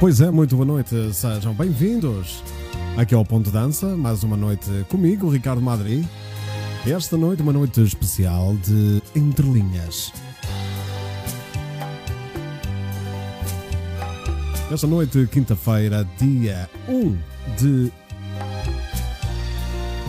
[0.00, 2.42] Pois é, muito boa noite, sejam bem-vindos
[2.96, 6.08] aqui ao Ponto Dança, mais uma noite comigo, Ricardo Madri.
[6.86, 10.10] Esta noite, uma noite especial de entrelinhas.
[14.72, 17.18] Esta noite, quinta-feira, dia 1
[17.58, 17.92] de,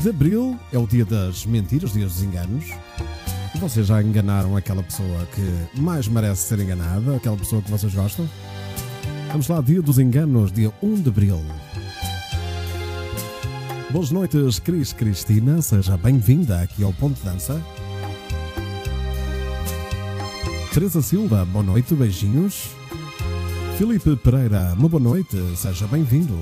[0.01, 2.63] de abril, é o dia das mentiras, dia dos enganos.
[3.59, 8.25] Vocês já enganaram aquela pessoa que mais merece ser enganada, aquela pessoa que vocês gostam?
[9.31, 11.39] Vamos lá, dia dos enganos, dia 1 de abril.
[13.89, 17.61] Boas noites, Cris Cristina, seja bem-vinda aqui ao Ponto Dança.
[20.73, 22.71] Teresa Silva, boa noite, beijinhos.
[23.77, 26.37] Filipe Pereira, uma boa noite, seja bem-vindo.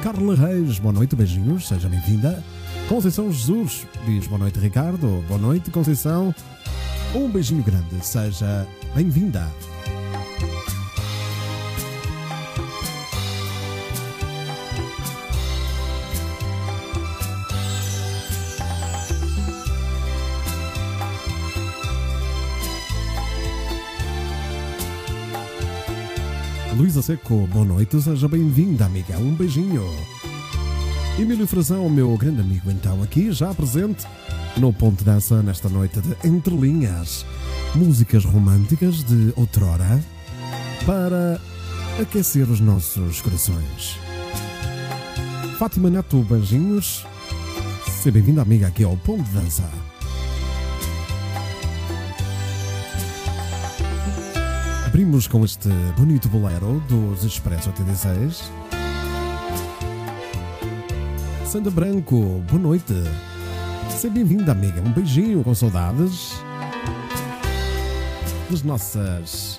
[0.00, 2.42] Carla Reis, boa noite, beijinhos, seja bem-vinda.
[2.88, 5.24] Conceição Jesus diz boa noite, Ricardo.
[5.26, 6.32] Boa noite, Conceição.
[7.16, 8.64] Um beijinho grande, seja
[8.94, 9.44] bem-vinda.
[26.90, 29.16] Luísa Seco, boa noite, seja bem-vinda, amiga.
[29.16, 29.84] Um beijinho.
[31.16, 34.08] Emílio Frazão, meu grande amigo, então, aqui já presente
[34.56, 37.24] no Ponto de Dança nesta noite de Entre Linhas.
[37.76, 40.02] Músicas românticas de outrora
[40.84, 41.40] para
[42.02, 43.96] aquecer os nossos corações.
[45.60, 47.06] Fátima Neto, beijinhos.
[47.86, 49.89] Seja bem-vinda, amiga, aqui ao Ponto de Dança.
[55.00, 58.52] Abrimos com este bonito bolero dos Expresso 86.
[61.46, 62.92] Sandra Branco, boa noite.
[63.88, 64.82] Seja bem-vinda, amiga.
[64.82, 66.34] Um beijinho com saudades
[68.50, 69.58] das nossas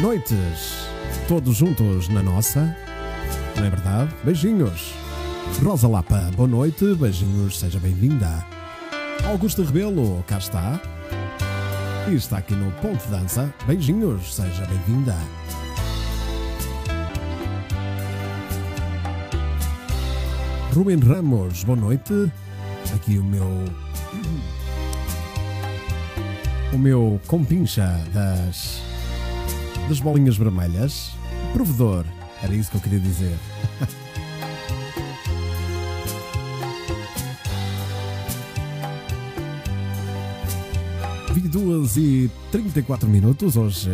[0.00, 0.88] noites,
[1.28, 2.74] todos juntos na nossa,
[3.54, 4.14] não é verdade?
[4.24, 4.94] Beijinhos.
[5.62, 6.94] Rosa Lapa, boa noite.
[6.94, 8.46] Beijinhos, seja bem-vinda.
[9.26, 10.80] Augusto Rebelo, cá está.
[12.08, 13.52] E está aqui no Ponto Dança.
[13.66, 15.16] Beijinhos, seja bem-vinda.
[20.74, 22.30] Rubem Ramos, boa noite.
[22.94, 23.46] Aqui o meu.
[26.72, 28.82] O meu compincha das.
[29.88, 31.12] das bolinhas vermelhas.
[31.52, 32.04] Provedor,
[32.42, 33.38] era isso que eu queria dizer.
[41.52, 43.58] 22 e 34 minutos.
[43.58, 43.90] Hoje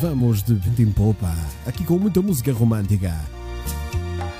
[0.00, 1.34] vamos de vento em popa,
[1.66, 3.12] aqui com muita música romântica.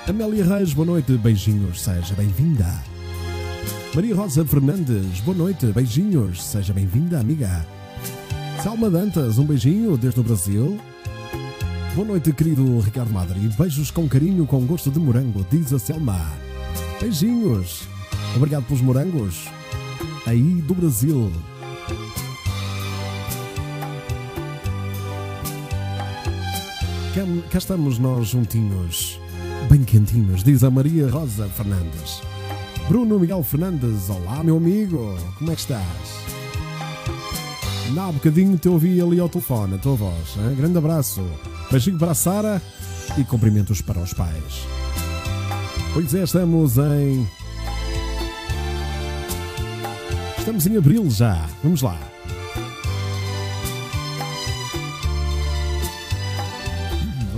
[0.08, 2.72] Amélia Reis, boa noite, beijinhos, seja bem-vinda.
[3.92, 7.66] Maria Rosa Fernandes, boa noite, beijinhos, seja bem-vinda, amiga.
[8.62, 10.78] Salma Dantas, um beijinho desde o Brasil.
[11.96, 13.40] Boa noite, querido Ricardo Madre.
[13.58, 16.30] Beijos com carinho, com gosto de morango, diz a Selma.
[17.00, 17.88] Beijinhos.
[18.36, 19.50] Obrigado pelos morangos
[20.26, 21.30] aí do Brasil.
[27.50, 29.20] Cá, estamos nós juntinhos,
[29.68, 32.22] bem quentinhos, diz a Maria Rosa Fernandes.
[32.88, 35.84] Bruno Miguel Fernandes, olá meu amigo, como é que estás?
[37.90, 40.36] Ainda há bocadinho te ouvi ali ao telefone, a tua voz.
[40.36, 40.54] Hein?
[40.56, 41.24] Grande abraço.
[41.70, 42.62] Beijinho para a Sara
[43.18, 44.64] e cumprimentos para os pais.
[45.92, 47.26] Pois é, estamos em
[50.50, 51.48] Estamos em abril já.
[51.62, 51.96] Vamos lá.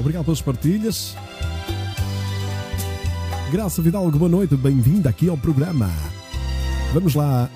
[0.01, 1.15] Obrigado pelas partilhas.
[3.51, 5.91] Graça Vidalgo, boa noite, bem-vinda aqui ao programa.
[6.95, 7.51] Vamos lá.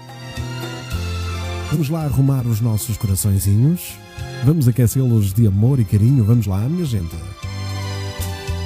[1.70, 3.94] Vamos lá arrumar os nossos coraçõezinhos.
[4.44, 6.22] Vamos aquecê-los de amor e carinho.
[6.22, 7.16] Vamos lá, minha gente.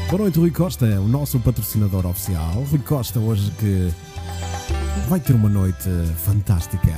[0.09, 2.65] Boa noite, Rui Costa, o nosso patrocinador oficial.
[2.69, 3.93] Rui Costa, hoje que
[5.11, 5.91] vai ter uma noite
[6.25, 6.97] fantástica,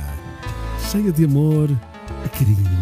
[0.91, 1.67] cheia de amor
[2.23, 2.79] e carinho.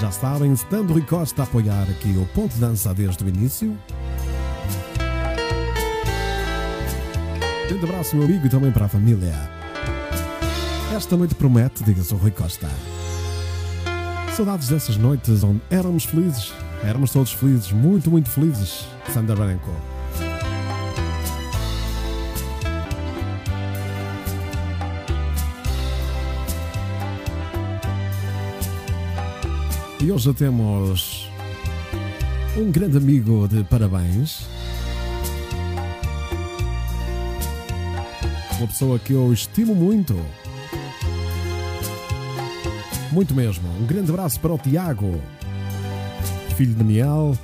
[0.00, 3.76] Já sabem, estando Rui Costa a apoiar aqui o Ponto de Dança desde o início.
[7.68, 9.34] Grande abraço, meu amigo, e também para a família.
[10.96, 12.70] Esta noite promete, diga-se o Rui Costa.
[14.34, 18.86] Saudades dessas noites onde éramos felizes Éramos todos felizes, muito, muito felizes.
[19.12, 19.70] Sandra Branco.
[30.00, 31.28] E hoje temos
[32.56, 34.46] um grande amigo de parabéns.
[38.58, 40.16] Uma pessoa que eu estimo muito.
[43.12, 43.68] Muito mesmo.
[43.80, 45.20] Um grande abraço para o Tiago,
[46.58, 47.38] filho de Daniel.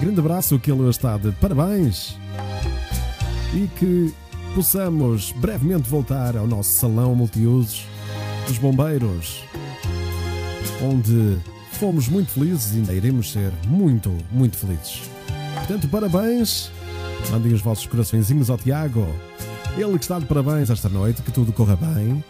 [0.00, 2.16] Grande abraço que ele está de parabéns
[3.54, 4.12] e que
[4.52, 7.86] possamos brevemente voltar ao nosso salão multiusos
[8.48, 9.44] dos bombeiros,
[10.82, 11.38] onde
[11.70, 15.02] fomos muito felizes e ainda iremos ser muito, muito felizes.
[15.54, 16.72] Portanto, parabéns.
[17.30, 19.06] Mandem os vossos coraçõezinhos ao Tiago.
[19.76, 22.24] Ele que está de parabéns esta noite, que tudo corra bem.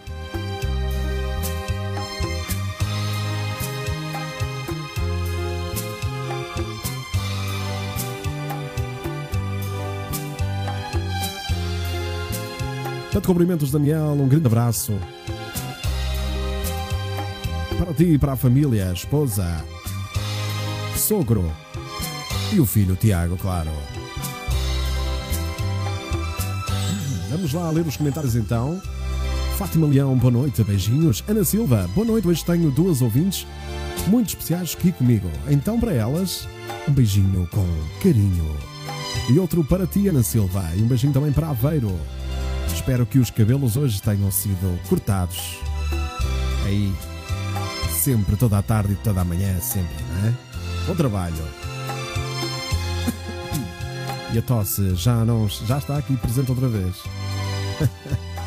[13.18, 14.12] Tanto cumprimentos, Daniel.
[14.12, 14.92] Um grande abraço.
[17.76, 19.64] Para ti para a família, a esposa,
[20.94, 21.52] sogro
[22.52, 23.70] e o filho Tiago, claro.
[27.28, 28.80] Vamos lá ler os comentários então.
[29.56, 31.24] Fátima Leão, boa noite, beijinhos.
[31.26, 32.28] Ana Silva, boa noite.
[32.28, 33.48] Hoje tenho duas ouvintes
[34.06, 35.28] muito especiais aqui comigo.
[35.48, 36.46] Então, para elas,
[36.88, 37.66] um beijinho com
[38.00, 38.56] carinho.
[39.28, 40.64] E outro para ti, Ana Silva.
[40.76, 41.98] E um beijinho também para Aveiro.
[42.88, 45.58] Espero que os cabelos hoje tenham sido cortados.
[46.64, 46.90] Aí,
[47.90, 50.34] sempre, toda a tarde e toda a manhã, sempre, não é?
[50.86, 51.36] Bom trabalho.
[54.32, 56.96] E a tosse já não já está aqui presente outra vez.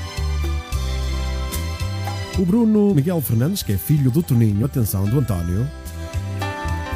[2.40, 5.70] o Bruno Miguel Fernandes, que é filho do Toninho, atenção, do António,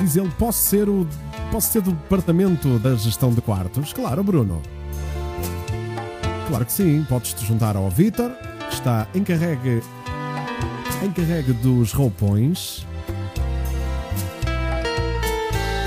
[0.01, 1.07] diz ele: posso ser o.
[1.51, 3.93] Posso ser do departamento da gestão de quartos?
[3.93, 4.63] Claro, Bruno.
[6.47, 8.31] Claro que sim, podes-te juntar ao Vitor,
[8.71, 9.81] está encarregue,
[11.03, 12.85] encarregue dos roupões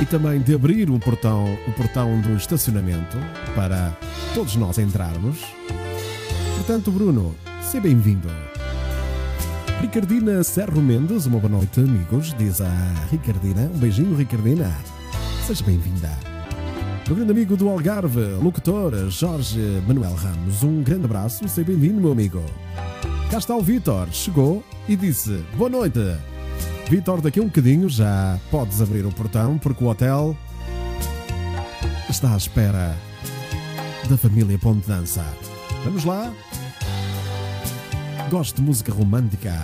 [0.00, 3.16] e também de abrir o portão, o portão do estacionamento
[3.54, 3.96] para
[4.34, 5.40] todos nós entrarmos.
[6.56, 8.28] Portanto, Bruno, seja bem-vindo.
[9.80, 12.70] Ricardina Serro Mendes, uma boa noite, amigos, diz a
[13.10, 13.70] Ricardina.
[13.74, 14.72] Um beijinho, Ricardina.
[15.46, 16.27] Seja bem-vinda.
[17.08, 22.12] Meu grande amigo do Algarve, locutor Jorge Manuel Ramos, um grande abraço, seja bem-vindo, meu
[22.12, 22.44] amigo.
[23.30, 25.98] Cá está o Vitor, chegou e disse: Boa noite.
[26.86, 30.36] Vitor, daqui a um bocadinho já podes abrir o portão porque o hotel
[32.10, 32.94] está à espera
[34.06, 35.24] da família Ponte Dança.
[35.86, 36.30] Vamos lá?
[38.28, 39.54] Gosto de música romântica.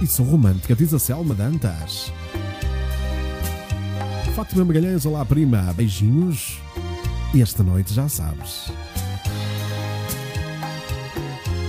[0.00, 2.12] E sou romântica, diz a Selma Dantas.
[4.34, 6.58] Fátima Magalhães, olá prima, beijinhos.
[7.34, 8.72] E esta noite já sabes.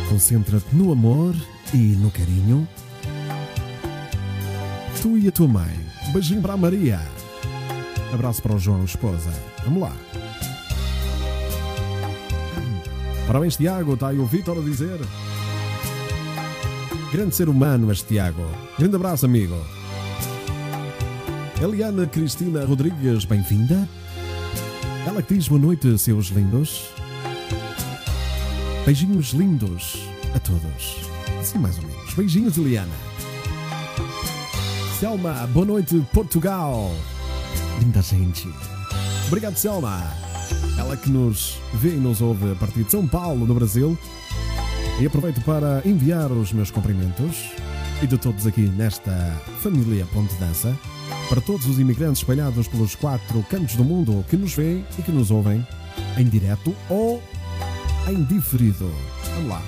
[0.09, 1.35] Concentra-te no amor
[1.73, 2.67] e no carinho
[5.01, 5.79] tu e a tua mãe.
[6.13, 6.99] Beijinho para a Maria.
[8.13, 9.31] Abraço para o João, esposa.
[9.63, 9.93] Vamos lá.
[13.25, 13.95] Parabéns, Tiago.
[13.95, 14.99] Está aí o Vitor a dizer.
[17.11, 18.45] Grande ser humano este Tiago.
[18.77, 19.55] Grande abraço, amigo.
[21.61, 23.87] Eliana Cristina Rodrigues, bem-vinda.
[25.05, 26.89] Ela que diz boa noite, seus lindos.
[28.83, 29.99] Beijinhos lindos
[30.33, 31.07] a todos.
[31.39, 32.15] Assim mais ou menos.
[32.15, 32.91] Beijinhos, Eliana.
[34.99, 36.91] Selma, boa noite, Portugal.
[37.79, 38.49] Linda gente.
[39.27, 40.01] Obrigado, Selma.
[40.79, 43.95] Ela que nos vê e nos ouve a partir de São Paulo, no Brasil.
[44.99, 47.51] E aproveito para enviar os meus cumprimentos
[48.01, 50.75] e de todos aqui nesta família Ponte Dança
[51.29, 55.11] para todos os imigrantes espalhados pelos quatro cantos do mundo que nos veem e que
[55.11, 55.65] nos ouvem
[56.17, 57.21] em direto ou
[58.07, 58.91] em diferido.
[59.35, 59.61] Vamos lá.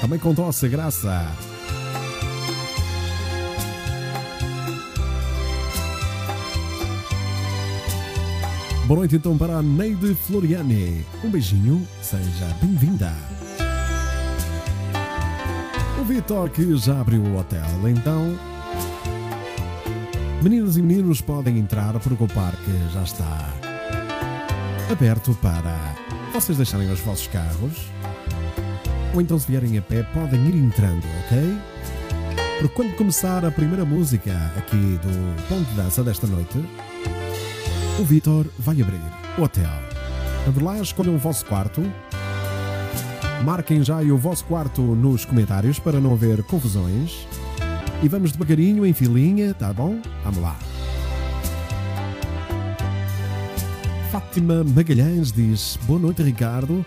[0.00, 1.34] Também com tosse graça
[8.86, 11.06] Boa noite então para a Neide Floriani.
[11.24, 13.14] Um beijinho, seja bem-vinda.
[15.98, 18.53] O Vitor que já abriu o hotel, então.
[20.44, 23.50] Meninas e meninos podem entrar porque o parque já está
[24.92, 25.96] aberto para
[26.34, 27.86] vocês deixarem os vossos carros.
[29.14, 31.58] Ou então, se vierem a pé, podem ir entrando, ok?
[32.60, 36.62] Porque quando começar a primeira música aqui do Ponto de Dança desta noite,
[37.98, 39.00] o Vitor vai abrir
[39.38, 39.72] o hotel.
[40.46, 41.82] Ande lá, escolham o vosso quarto.
[43.42, 47.26] Marquem já o vosso quarto nos comentários para não haver confusões.
[48.02, 50.00] E vamos devagarinho, em filinha, tá bom?
[50.22, 50.56] Vamos lá.
[54.10, 56.84] Fátima Magalhães diz: Boa noite, Ricardo.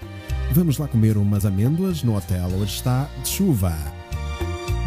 [0.52, 2.48] Vamos lá comer umas amêndoas no hotel.
[2.60, 3.76] Hoje está de chuva.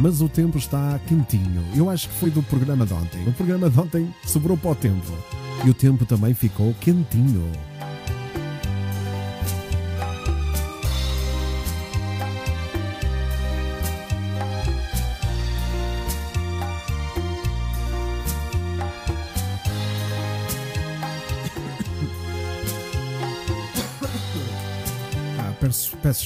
[0.00, 1.62] Mas o tempo está quentinho.
[1.77, 3.29] Eu acho que foi do programa de ontem.
[3.29, 5.12] O programa de ontem sobrou para o tempo
[5.65, 7.70] e o tempo também ficou quentinho.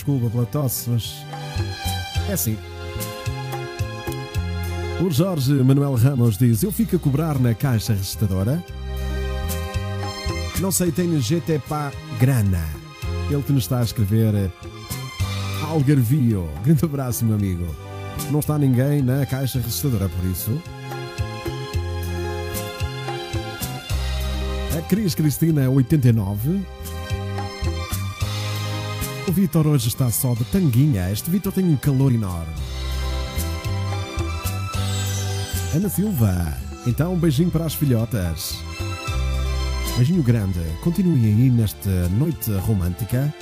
[0.05, 1.25] Desculpa pela tosse, mas
[2.29, 2.59] é assim.
[5.01, 8.63] O Jorge Manuel Ramos diz: Eu fico a cobrar na caixa registradora.
[10.61, 12.63] Não sei, tem GT Pá Grana.
[13.31, 14.51] Ele que nos está a escrever eh,
[15.67, 16.49] Algarvio.
[16.63, 17.67] Grande abraço, meu amigo.
[18.31, 20.63] Não está ninguém na caixa registradora, por isso.
[24.77, 26.61] A Cris Cristina 89.
[29.35, 31.11] Vitor hoje está só de tanguinha.
[31.11, 32.55] Este Vitor tem um calor enorme.
[35.75, 36.57] Ana Silva.
[36.87, 38.55] Então, um beijinho para as filhotas.
[39.97, 40.61] Beijinho grande.
[40.85, 43.35] Continuem aí nesta noite romântica.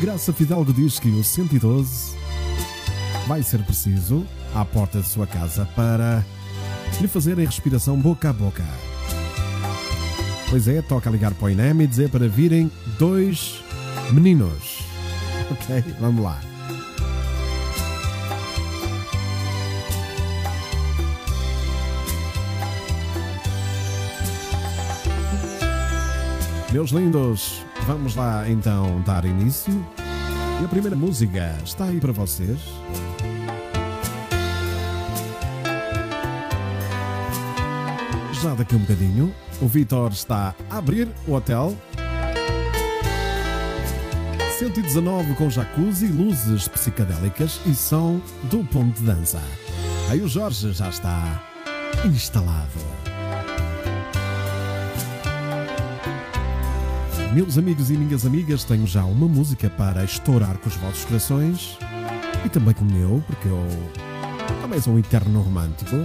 [0.00, 2.16] Graça Fidalgo diz que o 112
[3.28, 6.24] vai ser preciso à porta de sua casa para
[6.98, 8.85] lhe fazerem respiração boca a boca.
[10.48, 13.62] Pois é, toca ligar para o INEM e dizer para virem dois
[14.12, 14.84] meninos.
[15.48, 16.40] Ok, vamos lá.
[26.72, 29.72] Meus lindos, vamos lá então dar início.
[30.60, 32.58] E a primeira música está aí para vocês.
[38.42, 41.76] Já daqui um bocadinho, o Vitor está a abrir o hotel.
[44.58, 49.42] 119 com jacuzzi, luzes psicadélicas e som do ponto de dança.
[50.08, 51.42] Aí o Jorge já está
[52.04, 52.96] instalado.
[57.34, 61.78] Meus amigos e minhas amigas, tenho já uma música para estourar com os vossos corações
[62.46, 63.62] e também com o meu, porque eu
[64.62, 65.96] também sou um eterno romântico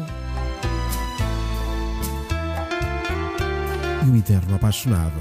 [4.03, 5.20] e um eterno apaixonado.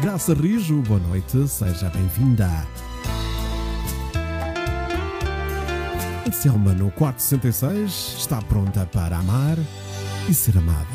[0.00, 2.48] Graça Rijo, boa noite, seja bem-vinda.
[6.26, 9.58] A Selma no 466 está pronta para amar
[10.28, 10.86] e ser amada.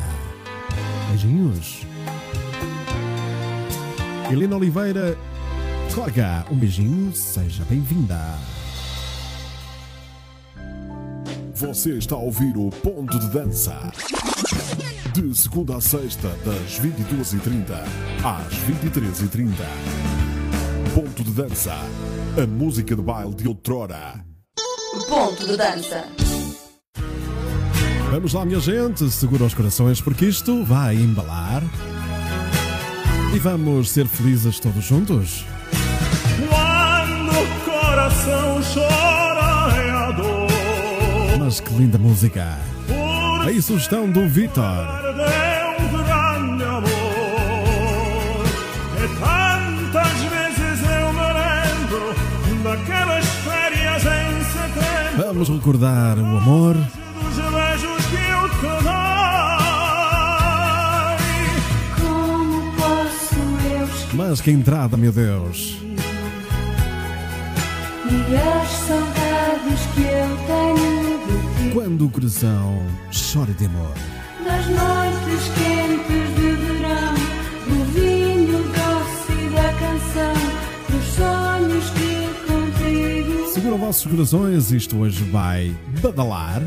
[1.10, 1.86] Beijinhos.
[4.32, 5.18] Helena Oliveira,
[5.94, 8.20] Corga, um beijinho, seja bem-vinda.
[11.54, 13.92] Você está a ouvir o Ponto de Dança.
[15.16, 17.72] De segunda a sexta, das 22h30
[18.22, 19.50] às 23h30.
[20.94, 21.74] Ponto de Dança.
[22.38, 24.26] A música de baile de outrora.
[25.08, 26.04] Ponto de dança.
[28.12, 31.64] Vamos lá, minha gente, segura os corações porque isto vai embalar.
[33.34, 35.46] E vamos ser felizes todos juntos?
[36.50, 42.75] Quando o coração chora é a dor Mas que linda música!
[43.46, 44.64] Aí, sugestão do Vitor.
[55.16, 56.76] E Vamos recordar o amor
[64.14, 65.78] Mas que entrada, meu Deus!
[68.62, 71.15] as saudades que eu tenho?
[71.74, 72.82] Quando o coração
[73.12, 73.94] chora de amor.
[74.46, 77.14] Das noites quentes de verão,
[77.68, 80.34] do vinho doce e da canção,
[80.90, 86.62] dos sonhos que contigo Segura os vossos corações, isto hoje vai badalar.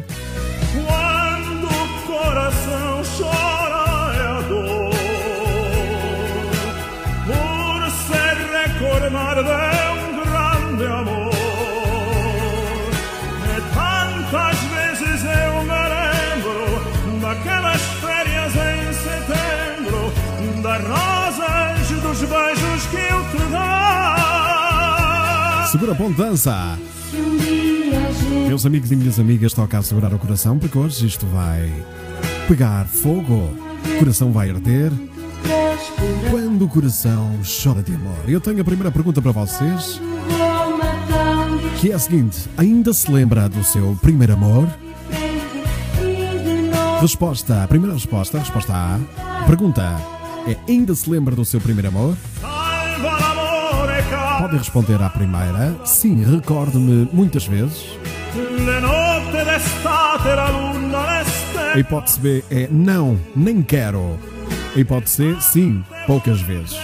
[0.86, 4.90] Quando o coração chora é a dor
[7.26, 8.20] Por se
[8.52, 9.67] recordar
[20.86, 23.68] Rosas, dos beijos que eu te dei
[25.70, 26.88] Segura a a gente
[28.46, 31.70] Meus amigos e minhas amigas, toca a segurar o coração porque hoje isto vai
[32.46, 33.50] pegar fogo.
[33.84, 34.90] O coração vai arder.
[36.30, 38.18] Quando o coração chora de amor.
[38.26, 40.00] Eu tenho a primeira pergunta para vocês,
[41.80, 44.68] que é a seguinte: ainda se lembra do seu primeiro amor?
[47.00, 48.98] Resposta, a primeira resposta, resposta A.
[49.46, 50.17] Pergunta
[50.52, 52.16] é: ainda se lembra do seu primeiro amor?
[54.38, 55.74] Pode responder à primeira.
[55.84, 57.98] Sim, recordo-me muitas vezes.
[61.74, 64.18] A hipótese B é não, nem quero.
[64.74, 66.78] A hipótese C, sim, poucas vezes.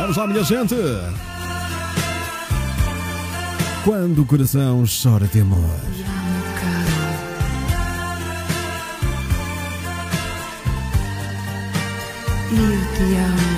[0.00, 0.74] Vamos lá, minha gente!
[3.84, 5.58] Quando o coração chora de amor.
[12.50, 13.53] Eu te amo.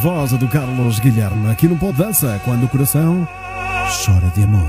[0.00, 3.28] Voz do Carlos Guilherme, aqui no Pó de Dança, quando o coração
[4.02, 4.66] chora de amor.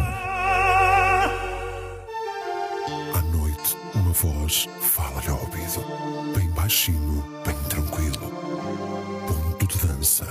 [3.13, 5.86] À noite, uma voz fala-lhe ao ouvido,
[6.36, 8.30] bem baixinho, bem tranquilo.
[9.26, 10.28] Ponto de dança.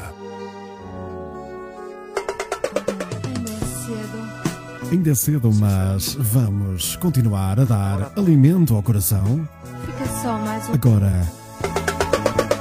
[3.24, 4.90] Ainda é cedo.
[4.92, 9.48] Ainda é cedo, mas vamos continuar a dar alimento ao coração.
[9.86, 11.26] Fica só mais um Agora,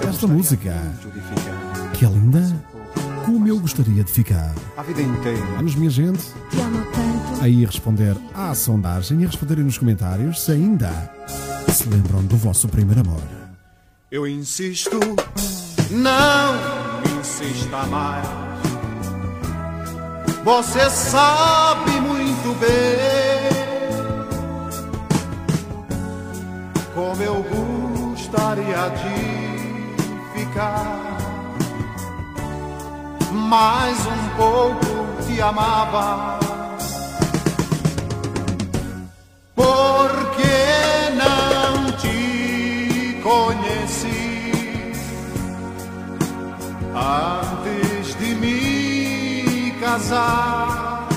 [0.08, 0.74] esta música,
[2.00, 2.42] que é linda,
[3.26, 4.54] como eu gostaria de ficar.
[4.78, 5.46] A vida inteira.
[5.58, 7.44] Vamos, minha gente, Te amo tanto.
[7.44, 11.12] aí responder à sondagem e responderem nos comentários se ainda
[11.68, 13.22] se lembram do vosso primeiro amor.
[14.10, 14.98] Eu insisto,
[15.92, 18.26] não insista mais.
[20.46, 23.50] Você sabe muito bem
[26.96, 31.09] como eu gostaria de ficar.
[33.50, 36.38] Mais um pouco te amava.
[39.56, 40.60] Porque
[41.18, 44.94] não te conheci
[46.94, 51.08] antes de me casar.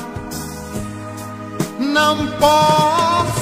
[1.79, 3.42] Não posso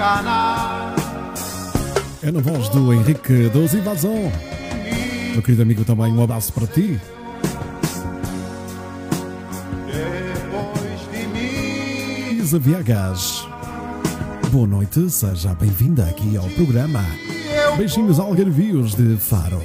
[0.00, 0.94] enganar.
[2.22, 4.32] É na voz do Henrique dos Invasão.
[5.32, 6.98] Meu querido amigo, também um abraço para ti.
[9.86, 12.40] Depois de mim.
[12.40, 13.46] Isa Viegas.
[14.50, 17.04] Boa noite, seja bem-vinda aqui ao programa.
[17.76, 19.62] Beijinhos algarvios de Faro.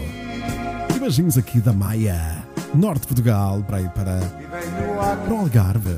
[0.94, 5.98] E beijinhos aqui da Maia, Norte de Portugal, para ir para, para o Algarve.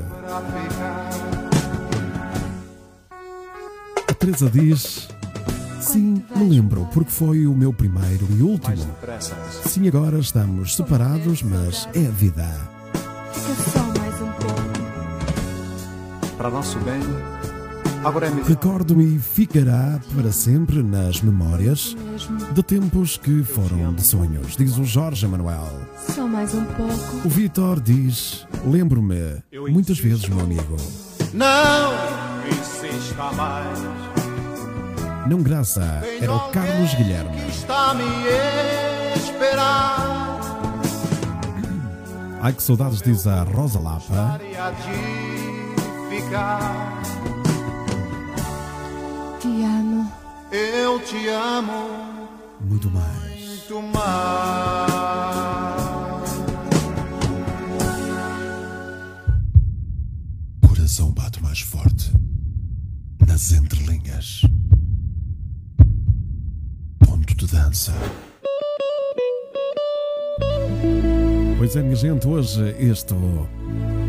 [4.28, 5.08] Teresa diz:
[5.80, 8.86] Sim, me lembro, porque foi o meu primeiro e último.
[9.64, 12.46] Sim, agora estamos separados, mas é a vida.
[13.32, 14.60] Fica só mais um pouco.
[16.36, 17.00] Para nosso bem,
[18.04, 18.48] agora é melhor.
[18.48, 21.96] Recordo-me e ficará para sempre nas memórias
[22.52, 25.72] de tempos que foram de sonhos, diz o Jorge Manuel.
[26.14, 27.26] Só mais um pouco.
[27.26, 30.76] O Vitor diz: Lembro-me muitas vezes, meu amigo.
[31.32, 31.92] Não
[32.46, 34.17] insista mais.
[35.28, 35.82] Não graça,
[36.20, 37.36] era o Carlos que Guilherme.
[37.48, 38.04] Está a me
[39.14, 40.40] esperar.
[42.40, 44.40] Ai que saudades, diz a Rosa Lapa.
[49.40, 50.12] Te amo.
[50.50, 52.28] Eu te amo
[52.60, 53.68] Muito mais.
[53.68, 54.98] muito mais.
[60.66, 62.12] Coração bate mais forte.
[63.26, 64.42] Nas entrelinhas.
[67.00, 67.26] Ponto
[71.58, 73.14] Pois é, minha gente, hoje isto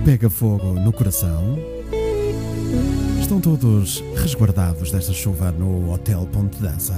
[0.06, 1.58] pega fogo no coração.
[3.20, 6.96] Estão todos resguardados desta chuva no Hotel Ponto de Dança?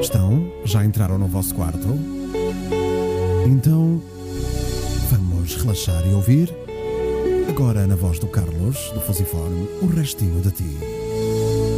[0.00, 0.52] Estão?
[0.64, 1.88] Já entraram no vosso quarto?
[3.46, 4.02] Então,
[5.10, 6.52] vamos relaxar e ouvir,
[7.48, 10.76] agora na voz do Carlos, do Fusiforme, o restinho de ti.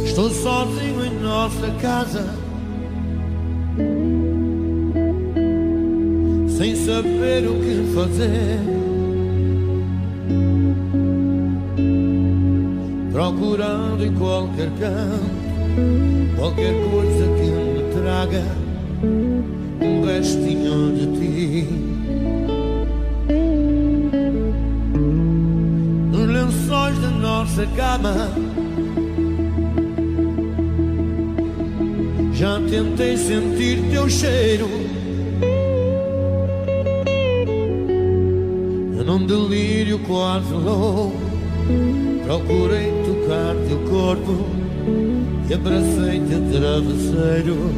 [0.05, 2.25] Estou sozinho em nossa casa,
[6.59, 8.59] sem saber o que fazer.
[13.13, 18.43] Procurando em qualquer canto, qualquer coisa que me traga
[19.81, 21.67] um restinho de ti.
[26.11, 28.31] Nos lençóis da nossa cama.
[32.33, 34.88] Já tentei sentir teu cheiro.
[39.19, 41.17] Num delírio quase louco,
[42.23, 44.45] procurei tocar-te o corpo
[45.49, 47.73] e abracei-te a travesseiro.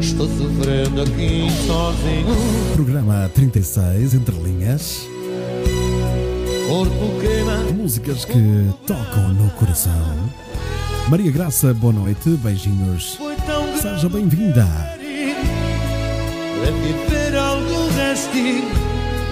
[0.00, 5.06] Estou sofrendo aqui sozinho, Programa 36, entre linhas.
[6.68, 7.72] corpo queima.
[7.72, 9.92] Músicas que tocam no coração.
[11.08, 13.18] Maria Graça, boa noite, beijinhos.
[13.80, 14.97] Seja bem-vinda.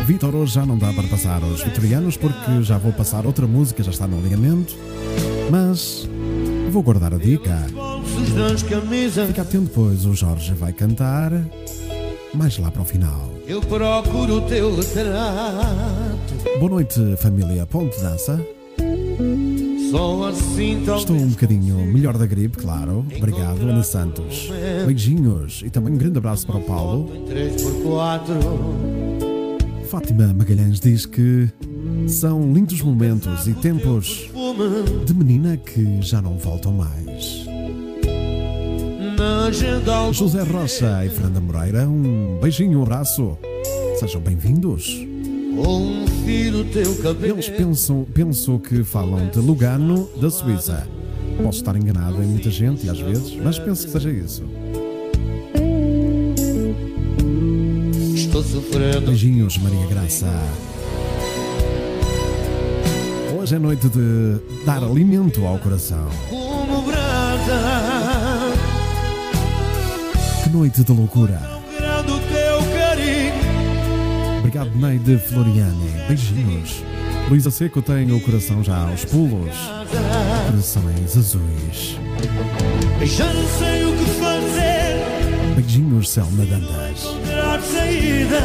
[0.07, 3.83] Vitor, hoje já não dá para passar os vitorianos porque já vou passar outra música,
[3.83, 4.77] já está no alinhamento.
[5.51, 6.09] Mas
[6.71, 7.67] vou guardar a dica.
[9.27, 11.33] Fica atento, pois o Jorge vai cantar
[12.33, 13.31] mais lá para o final.
[13.47, 16.59] Eu procuro o teu retrato.
[16.59, 18.56] Boa noite, família Ponte Dança.
[20.99, 23.07] Estou um bocadinho melhor da gripe, claro.
[23.17, 24.51] Obrigado, Ana Santos.
[24.87, 27.11] Beijinhos e também um grande abraço para o Paulo.
[27.15, 28.27] em 3x4.
[29.89, 31.49] Fátima Magalhães diz que
[32.09, 34.31] são lindos momentos e tempos
[35.07, 37.47] de menina que já não voltam mais.
[40.13, 43.39] José Rocha e Fernanda Moreira, um beijinho, um abraço.
[43.99, 45.16] Sejam bem-vindos.
[47.23, 50.87] Eles pensam, penso que falam de Lugano, da Suíça.
[51.43, 54.43] Posso estar enganado em muita gente, às vezes, mas penso que seja isso.
[58.15, 59.07] Estou sofrendo.
[59.07, 60.27] Beijinhos, Maria Graça.
[63.39, 66.09] Hoje é noite de dar alimento ao coração.
[70.43, 71.56] Que noite de loucura.
[74.57, 75.91] Obrigado, Neide Floriani.
[76.09, 76.83] Beijinhos.
[77.29, 79.55] Luísa Seco tem o coração já aos pulos.
[80.47, 81.99] Corações azuis.
[83.05, 85.55] Já não sei o que fazer.
[85.57, 86.45] Beijinhos, Selma
[87.61, 88.41] saída.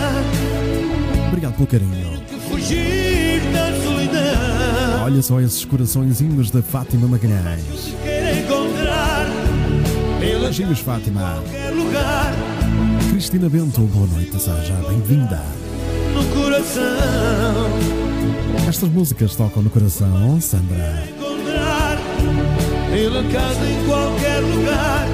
[1.29, 2.21] Obrigado pelo carinho.
[2.49, 5.03] Fugir da solidão.
[5.05, 7.95] Olha só esses coraçõezinhos da Fátima Magalhães.
[10.19, 11.41] Beijinhos, Fátima.
[13.11, 15.70] Cristina Bento, boa noite, seja bem-vinda.
[16.13, 17.69] No coração.
[18.67, 21.03] Estas músicas tocam no coração, Sandra.
[21.09, 21.97] encontrar
[22.91, 25.07] pela casa em qualquer lugar.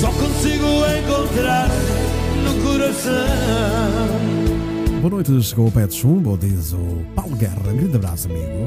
[0.00, 0.66] Só consigo
[0.98, 1.68] encontrar
[2.44, 3.12] no coração.
[5.00, 7.70] Boa noite, chegou o pé de chumbo, diz o Paulo Guerra.
[7.72, 8.64] Um grande abraço, amigo.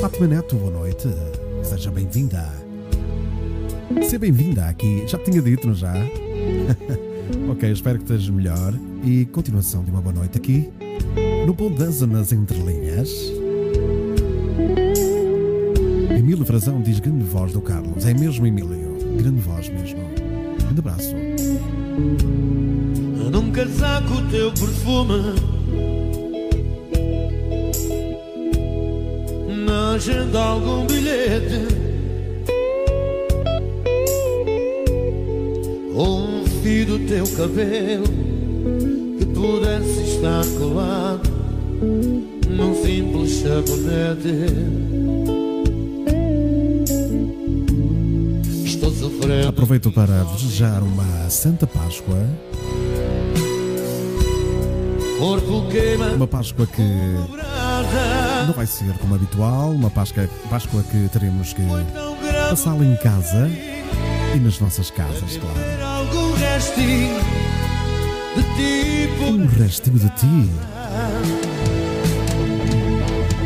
[0.00, 1.08] Fátima Neto, boa noite.
[1.62, 2.48] Seja bem-vinda.
[4.02, 5.04] Seja bem-vinda aqui.
[5.06, 5.92] Já tinha dito, não já?
[7.52, 8.74] ok, espero que estejas melhor.
[9.04, 10.68] E continuação de uma boa noite aqui.
[11.46, 13.10] No Dança nas Entrelinhas.
[16.16, 18.06] Emílio Frazão diz grande voz do Carlos.
[18.06, 18.96] É mesmo, Emílio?
[19.16, 20.00] Grande voz mesmo.
[20.58, 21.14] Grande abraço.
[23.30, 25.34] Num casaco o teu perfume.
[29.66, 31.81] Na agenda algum bilhete.
[36.92, 38.04] Do teu cabelo
[39.18, 41.30] que pudesse estar colado
[42.50, 44.52] num simples sabonete.
[48.66, 49.48] Estou sofrendo.
[49.48, 52.28] Aproveito para desejar uma Santa Páscoa.
[56.14, 56.82] Uma Páscoa que
[58.46, 61.62] não vai ser como habitual, uma Páscoa, Páscoa que teremos que
[62.50, 63.48] passá-la em casa
[64.34, 65.91] e nas nossas casas, claro.
[66.12, 67.18] Algum restinho
[68.36, 69.24] de tipo.
[69.24, 70.50] Um restinho de ti.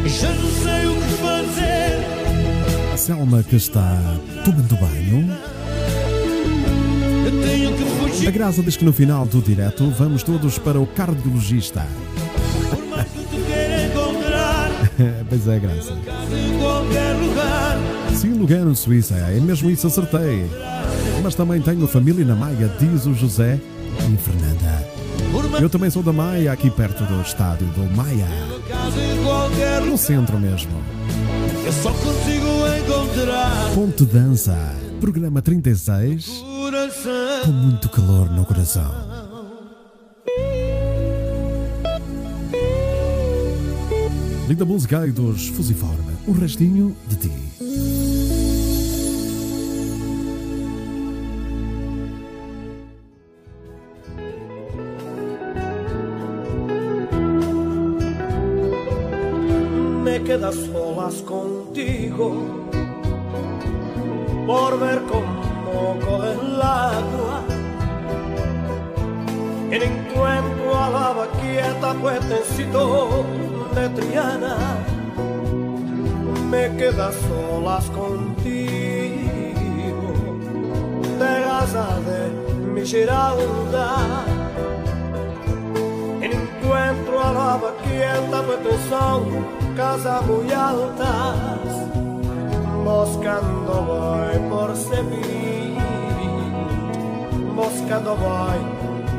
[0.07, 2.93] Já não sei o que fazer.
[2.93, 3.99] A Selma que está
[4.45, 5.39] tomando banho.
[7.25, 8.31] Eu tenho que A fugir.
[8.31, 11.87] Graça diz que no final do direto vamos todos para o cardiologista.
[12.71, 14.71] Por mais que tu queira encontrar.
[15.29, 15.93] pois é, Graça.
[15.93, 17.79] Em qualquer lugar.
[18.15, 20.49] Sim, Lugano, Suíça, é mesmo isso, acertei.
[21.23, 23.59] Mas também tenho família na Maia, diz o José
[24.13, 24.97] e Fernanda.
[25.61, 28.27] Eu também sou da Maia, aqui perto do estádio do Maia.
[29.85, 30.73] No centro mesmo.
[31.65, 32.47] Eu só consigo
[32.79, 33.75] encontrar.
[33.75, 34.57] Ponte Dança,
[35.01, 36.27] programa 36,
[37.45, 39.17] com muito calor no coração.
[44.49, 47.33] Linda música aí dos Fusiforme, o restinho de ti.
[89.97, 91.65] Muy altas
[92.85, 95.57] buscando voy por Sevilla
[97.57, 98.59] buscando voy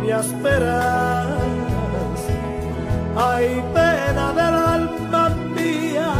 [0.01, 1.33] mi esperanza.
[3.15, 6.13] Hay pena del alma mía,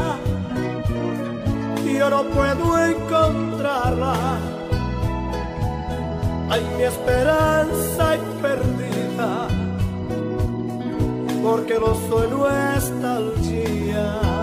[1.85, 4.15] yo no puedo encontrarla.
[6.49, 9.47] Hay mi esperanza y perdida,
[11.43, 14.07] porque no soy nostalgia.
[14.21, 14.36] Ay,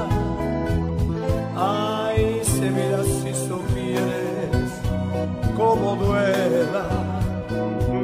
[5.56, 6.86] cómo duela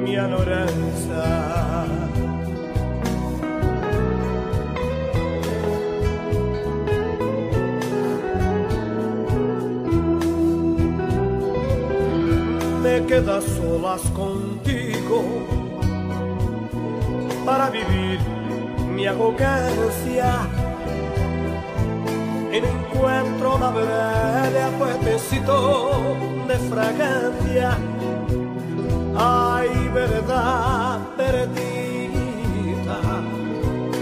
[0.05, 1.87] mi añoranza.
[12.83, 15.25] Me quedas solas contigo
[17.45, 18.19] para vivir
[18.95, 20.49] mi arrogancia.
[22.53, 27.79] En encuentro una breve puentecito de fragancia.
[29.17, 32.99] Ay, verdad perdida.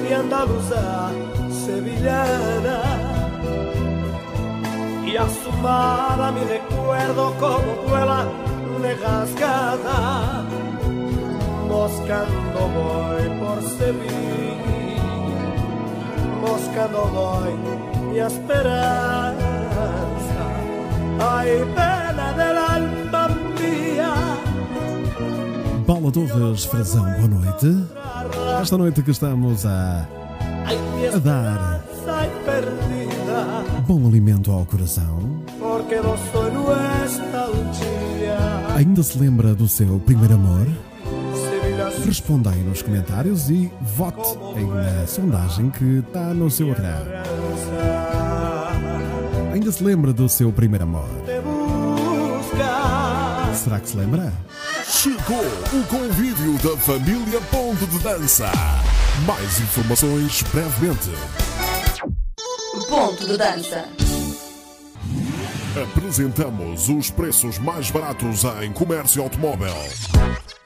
[0.03, 1.11] De andaluza
[1.65, 2.79] sevillana.
[5.05, 8.25] Y asumada mi recuerdo como duela
[9.03, 10.45] rasgada
[11.69, 14.69] buscando voy por Sevilla.
[16.41, 17.53] Buscando voy
[18.11, 19.39] mi esperanza.
[21.21, 21.51] Ay
[22.19, 23.29] pena del alma
[23.61, 24.15] mía
[25.87, 27.87] Paula Torres Frazão, boa noite.
[28.61, 30.07] Esta noite que estamos a,
[31.15, 31.83] a dar
[33.87, 35.19] bom alimento ao coração.
[38.77, 40.67] Ainda se lembra do seu primeiro amor?
[42.05, 46.95] Responda aí nos comentários e vote na sondagem que está no seu ecrã.
[49.53, 51.09] Ainda se lembra do seu primeiro amor?
[53.59, 54.33] Será que se lembra?
[54.89, 58.53] Chegou o convívio da família Ponto de Dança.
[59.27, 61.11] Mais informações brevemente.
[62.89, 63.89] Ponto de dança.
[65.91, 69.75] Apresentamos os preços mais baratos em comércio automóvel.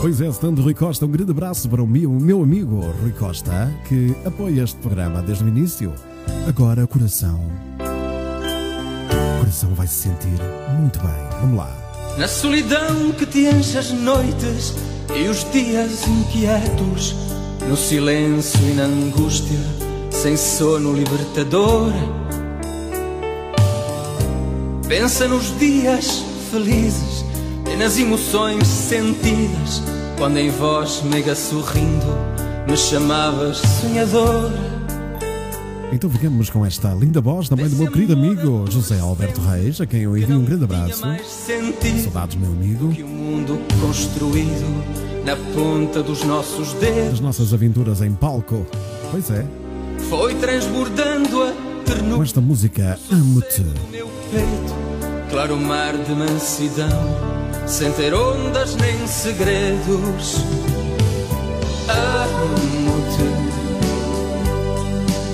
[0.00, 3.12] Pois é, estando Rui Costa, um grande abraço para o meu, o meu amigo Rui
[3.12, 5.92] Costa, que apoia este programa desde o início.
[6.48, 7.38] Agora, coração.
[9.12, 10.40] O coração vai se sentir
[10.78, 11.10] muito bem.
[11.42, 11.79] Vamos lá.
[12.18, 14.74] Na solidão que te enche as noites
[15.14, 17.14] e os dias inquietos,
[17.68, 19.58] no silêncio e na angústia,
[20.10, 21.92] sem sono libertador.
[24.86, 27.24] Pensa nos dias felizes
[27.72, 29.82] e nas emoções sentidas,
[30.18, 34.69] quando em voz meiga sorrindo me chamavas sonhador.
[35.92, 39.86] Então ficamos com esta linda voz também do meu querido amigo José Alberto Reis, a
[39.86, 41.02] quem eu envio um grande abraço.
[42.04, 42.88] Saudades, meu amigo.
[42.90, 47.10] que o mundo construído na ponta dos nossos dedos.
[47.10, 48.64] Das nossas aventuras em palco.
[49.10, 49.44] Pois é,
[50.08, 53.62] Foi transbordando a com ternura esta música Amo-te.
[53.62, 54.74] do meu peito,
[55.30, 56.88] claro mar de mansidão,
[57.66, 60.36] sem ter ondas nem segredos.
[61.88, 63.49] Amo-te,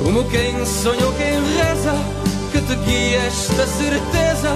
[0.07, 1.93] como quem sonhou, quem reza,
[2.53, 4.55] que te guia esta certeza,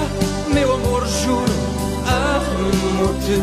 [0.55, 1.53] meu amor, juro.
[2.07, 3.43] Amo-te,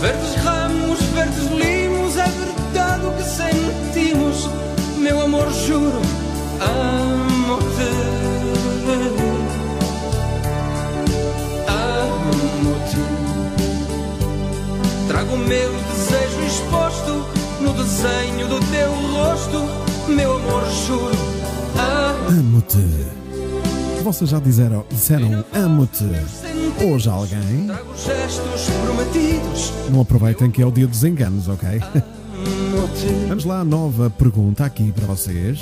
[0.00, 4.48] verdes ramos, verdes limos, é verdade o que sentimos,
[4.96, 6.00] meu amor, juro.
[6.60, 7.90] Amo-te.
[11.68, 12.96] Amo-te.
[15.08, 17.26] Trago o meu desejo exposto
[17.60, 21.14] no desenho do teu rosto, meu amor, juro.
[22.28, 22.78] Amo-te.
[24.02, 26.04] Vocês já disseram, disseram amo-te
[26.84, 27.68] hoje alguém?
[29.90, 31.68] Não aproveitem que é o dia dos enganos, ok?
[33.28, 35.60] Vamos lá, nova pergunta aqui para vocês.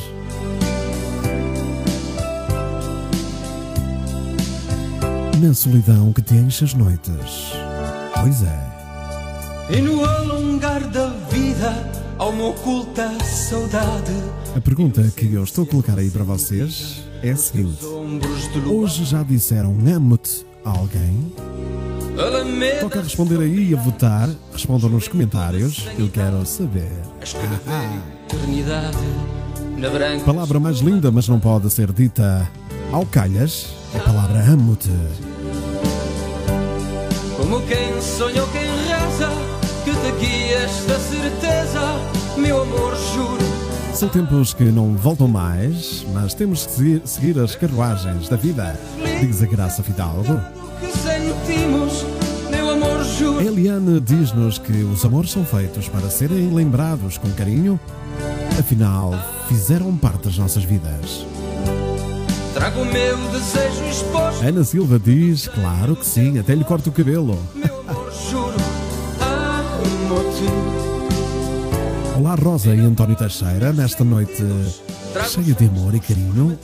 [5.40, 7.52] Na solidão que te enche as noites,
[8.20, 8.68] Pois é.
[9.70, 11.72] E no alongar da vida
[12.18, 14.12] há uma oculta saudade.
[14.56, 17.84] A pergunta que eu estou a colocar aí para vocês é a seguinte.
[18.66, 21.32] Hoje já disseram amo-te a alguém?
[22.80, 24.28] Toca a responder aí e a votar.
[24.52, 25.86] Respondam nos comentários.
[25.96, 26.90] Eu quero saber.
[28.68, 30.24] a.
[30.24, 32.50] Palavra mais linda, mas não pode ser dita
[32.90, 33.68] ao calhas.
[33.94, 34.90] A palavra amo-te.
[37.36, 38.77] Como quem sonha ou quem
[39.88, 41.80] que te guias da certeza,
[42.36, 43.38] meu amor, juro.
[43.94, 48.78] São tempos que não voltam mais, mas temos que seguir, as carruagens da vida.
[49.20, 50.40] Diz a Graça Fidalgo.
[50.80, 52.04] Que sentimos,
[52.50, 53.40] meu amor, juro.
[53.40, 57.80] Eliane diz-nos que os amores são feitos para serem lembrados com carinho,
[58.58, 59.14] afinal,
[59.48, 61.26] fizeram parte das nossas vidas.
[62.52, 66.92] Trago o meu desejo exposto, Ana Silva diz, claro que sim, até lhe corta o
[66.92, 67.38] cabelo.
[67.54, 67.77] meu.
[72.16, 74.44] Olá, Rosa e António Teixeira, nesta noite
[75.28, 76.58] cheia de amor e carinho.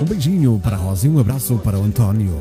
[0.00, 2.36] Um beijinho para a Rosa e um abraço para o António.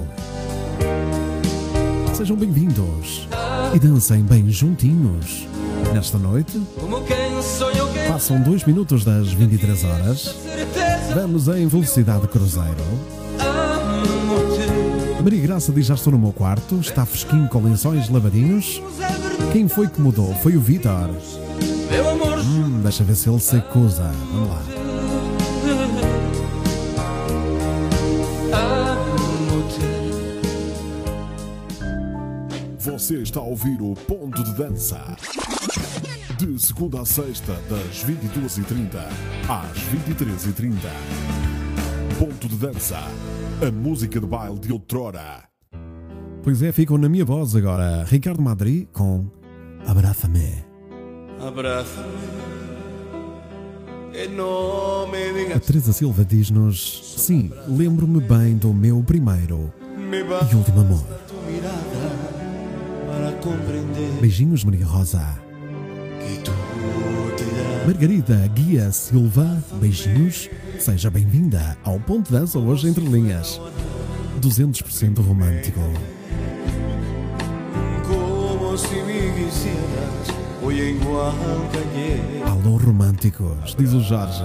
[2.14, 3.28] Sejam bem-vindos
[3.76, 5.48] e dancem bem juntinhos.
[5.94, 6.60] Nesta noite,
[8.08, 10.36] passam dois minutos das 23 horas.
[11.14, 12.84] Vamos em velocidade cruzeiro.
[15.24, 18.82] Maria Graça diz: Já estou no meu quarto, está fresquinho com lençóis lavadinhos.
[19.52, 20.34] Quem foi que mudou?
[20.36, 21.10] Foi o Vitor.
[21.92, 24.12] Meu amor, Hum, deixa ver se ele se acusa.
[24.32, 24.62] Vamos lá.
[32.80, 35.16] Você está a ouvir o Ponto de Dança.
[36.38, 38.96] De segunda a sexta, das 22h30
[39.50, 40.76] às 23h30.
[42.20, 43.00] Ponto de Dança.
[43.66, 45.44] A música de baile de outrora.
[46.44, 48.06] Pois é, ficam na minha voz agora.
[48.06, 49.26] Ricardo Madri com
[49.86, 50.66] Abraça-me.
[51.46, 52.48] Abraza-me.
[54.12, 59.72] Que no me A Teresa Silva diz-nos: Sim, lembro-me bem do meu primeiro
[60.08, 61.04] me e último amor.
[64.22, 65.38] Beijinhos, Maria Rosa.
[67.86, 70.50] Margarida Guia Silva, beijinhos.
[70.80, 73.60] Seja bem-vinda ao Ponto Dança hoje entre linhas.
[74.42, 75.82] 200% romântico.
[82.46, 84.44] Alô, românticos, diz o Jorge.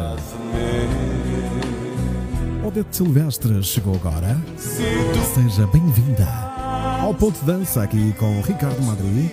[2.67, 4.41] Odete Silvestre chegou agora.
[4.57, 6.27] Seja bem-vinda
[7.03, 9.31] ao Ponto de Dança aqui com Ricardo Madri.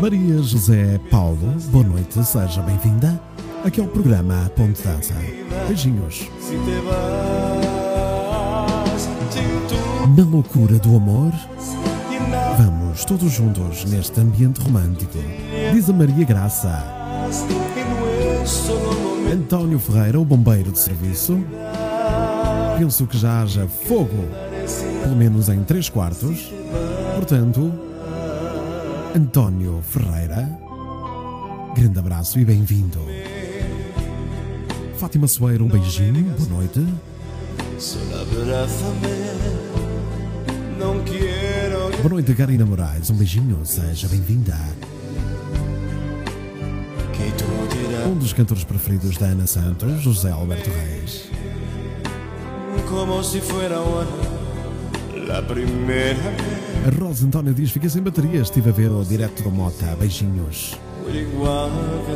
[0.00, 3.20] Maria José Paulo, boa noite, seja bem-vinda
[3.62, 5.14] aqui ao programa Ponto de Dança.
[5.68, 6.28] Beijinhos.
[10.08, 11.32] Na loucura do amor,
[12.58, 15.16] vamos todos juntos neste ambiente romântico.
[15.72, 16.84] Diz a Maria Graça.
[19.32, 21.38] António Ferreira, o bombeiro de serviço.
[22.76, 24.28] Penso que já haja fogo,
[25.02, 26.52] pelo menos em três quartos.
[27.14, 27.72] Portanto,
[29.16, 30.50] António Ferreira,
[31.76, 32.98] grande abraço e bem-vindo.
[34.98, 36.84] Fátima Soeiro, um beijinho, boa noite.
[40.82, 44.58] Boa noite, Karina Moraes, um beijinho, seja bem-vinda.
[48.06, 51.30] Um dos cantores preferidos da Ana Santos, José Alberto Reis.
[52.88, 53.76] como si fuera
[55.26, 56.18] la primera vez.
[56.86, 60.76] A Rosa Antónia diz: Fiquei sem bateria, estive a ver o direto do Mota, beijinhos.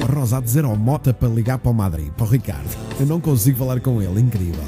[0.02, 2.68] A Rosa a dizer ao Mota para ligar para o Madrid, para o Ricardo.
[2.98, 4.64] Eu não consigo falar com ele, incrível.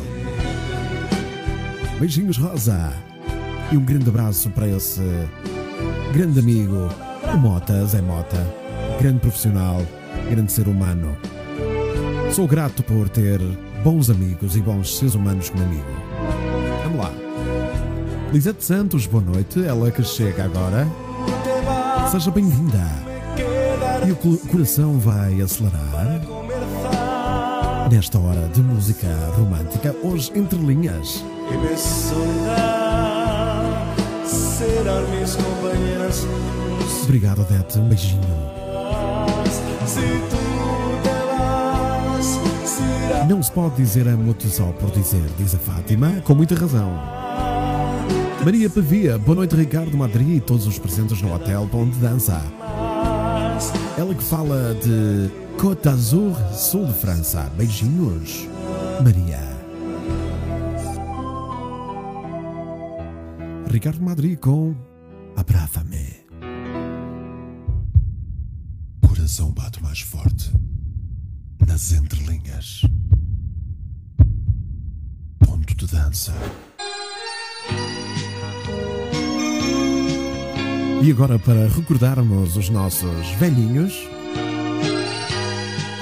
[1.99, 3.08] Beijinhos, Rosa.
[3.71, 5.03] E um grande abraço para esse
[6.13, 6.89] grande amigo,
[7.33, 8.47] o Mota, Zé Mota.
[9.01, 9.83] Grande profissional,
[10.29, 11.17] grande ser humano.
[12.33, 13.41] Sou grato por ter
[13.85, 15.85] bons amigos e bons seres humanos como amigo.
[16.83, 17.13] Vamos lá.
[18.33, 19.65] Lisete Santos, boa noite.
[19.65, 20.87] Ela que chega agora.
[22.11, 22.83] Seja bem-vinda.
[24.07, 26.21] E o co- coração vai acelerar
[27.91, 29.07] nesta hora de música
[29.37, 31.25] romântica, hoje entre linhas.
[37.05, 37.79] Obrigado, Odete.
[37.79, 38.23] Um beijinho.
[43.29, 46.91] Não se pode dizer amo-te só por dizer, diz a Fátima, com muita razão.
[48.45, 52.43] Maria Pavia, boa noite, Ricardo Madri e todos os presentes no hotel Ponte Dança.
[53.97, 55.31] Ela que fala de
[55.61, 57.51] Côte d'Azur, sul de França.
[57.57, 58.49] Beijinhos,
[59.05, 59.48] Maria.
[63.69, 64.75] Ricardo Madrid com
[65.37, 66.27] Abraça-me.
[69.07, 70.51] Coração bate mais forte
[71.67, 72.83] nas entrelinhas.
[75.39, 76.33] Ponto de dança.
[81.03, 83.95] E agora, para recordarmos os nossos velhinhos,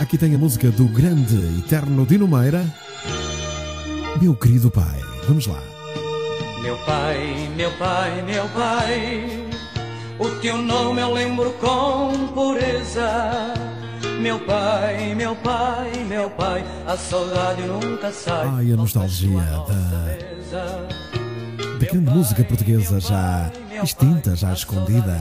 [0.01, 2.65] aqui tem a música do grande eterno Dino Meira,
[4.21, 5.01] Meu querido pai.
[5.29, 5.76] Vamos lá.
[6.61, 9.49] Meu pai, meu pai, meu pai,
[10.19, 13.55] o teu nome eu lembro com pureza.
[14.21, 18.49] Meu pai, meu pai, meu pai, a saudade nunca sai.
[18.57, 20.17] Ai, a nostalgia da,
[20.51, 23.51] da grande música portuguesa já
[23.83, 25.21] extinta, já escondida.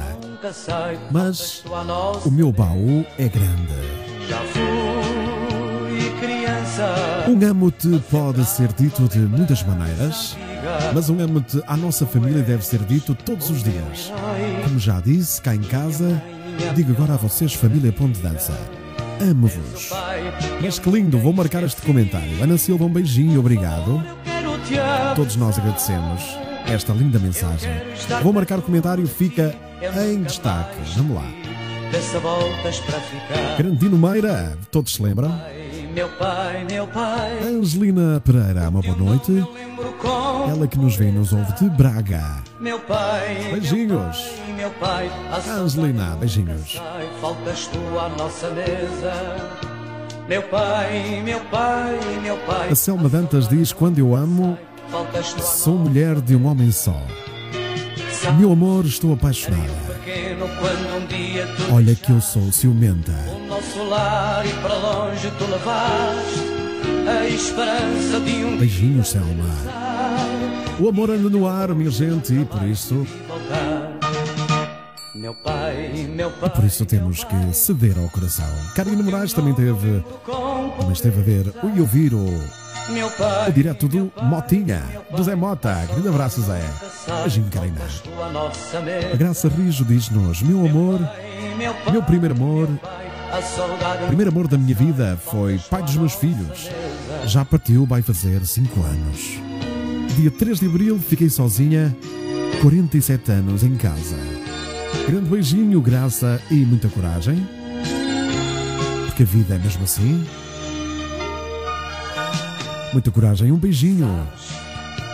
[1.12, 1.64] Mas
[2.26, 3.74] o meu baú é grande.
[4.28, 6.96] Já fui criança.
[7.28, 10.38] Um amo-te pode ser dito de muitas maneiras,
[10.94, 14.12] mas um amo-te à nossa família deve ser dito todos os dias.
[14.64, 16.22] Como já disse, cá em casa,
[16.76, 18.54] digo agora a vocês, família de Dança.
[19.22, 19.90] Amo-vos.
[20.62, 22.44] Mas que lindo, vou marcar este comentário.
[22.44, 24.04] Ana Silva, um beijinho, obrigado.
[25.16, 26.22] Todos nós agradecemos
[26.68, 27.72] esta linda mensagem.
[28.24, 29.56] Vou marcar o comentário, fica
[30.10, 30.78] em destaque.
[30.96, 31.26] Vamos lá.
[33.58, 35.30] Grandino Meira, todos se lembram?
[35.96, 39.32] Meu pai, meu pai, Angelina Pereira, uma boa noite.
[40.50, 42.44] Ela que nos vê e nos ouve de Braga.
[42.60, 43.52] meu pai.
[43.54, 44.30] Beijinhos.
[44.58, 46.82] Meu pai, a saudade Angelina, beijinhos.
[47.22, 49.38] faltas tu à nossa mesa.
[50.28, 54.58] Meu pai, meu pai, meu pai, A Selma Dantas diz: Quando eu amo,
[55.40, 57.02] sou mulher de um homem só.
[58.38, 59.86] Meu amor, estou apaixonada.
[61.72, 63.14] Olha que eu sou ciumenta.
[63.78, 66.56] E para longe tu levaste
[67.10, 69.44] a esperança de um Beijinhos, Selma.
[70.80, 73.06] O amor anda no ar, minha gente, e por isso.
[75.14, 78.46] Meu pai, meu pai, por isso temos que ceder ao coração.
[78.76, 80.04] Karina Moraes também teve,
[80.78, 82.26] também esteve a ver e ouvir o,
[82.90, 85.86] meu pai, o direto do Motinha, do Zé Mota.
[85.92, 86.62] Grande abraço, Zé.
[87.24, 87.82] Beijinho, Karina.
[89.12, 89.16] A.
[89.16, 91.00] Graça Rijo diz-nos: Meu amor,
[91.92, 92.70] Meu primeiro amor,
[94.08, 96.70] primeiro amor da minha vida foi pai dos meus filhos.
[97.26, 99.40] Já partiu, vai fazer 5 anos.
[100.16, 101.96] Dia 3 de abril fiquei sozinha,
[102.62, 104.16] 47 anos em casa.
[105.08, 107.48] Grande beijinho, graça e muita coragem.
[109.08, 110.26] Porque a vida é mesmo assim.
[112.94, 114.28] Muita coragem, um beijinho.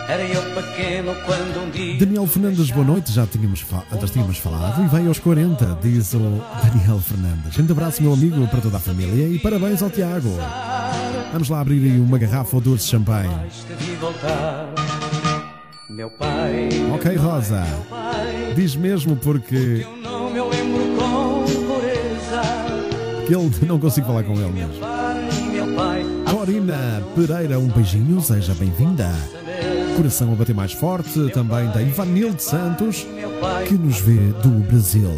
[0.08, 4.36] Era eu pequeno quando um dia Daniel Fernandes, boa noite, já tínhamos, fa- já tínhamos
[4.38, 6.18] falado e vai aos 40, diz o
[6.62, 7.58] Daniel Fernandes.
[7.58, 10.36] Um abraço, meu amigo, para toda a família e parabéns ao Tiago.
[11.32, 13.30] Vamos lá abrir aí uma garrafa ou duas de champanhe.
[15.88, 17.64] Meu pai, Ok, Rosa,
[18.54, 19.86] diz mesmo porque
[23.26, 24.91] que ele não consigo falar com ele mesmo.
[26.42, 29.08] Corina Pereira, um beijinho, seja bem-vinda.
[29.96, 33.06] Coração a bater mais forte, também da Ivanilde Santos,
[33.68, 35.08] que nos vê do Brasil.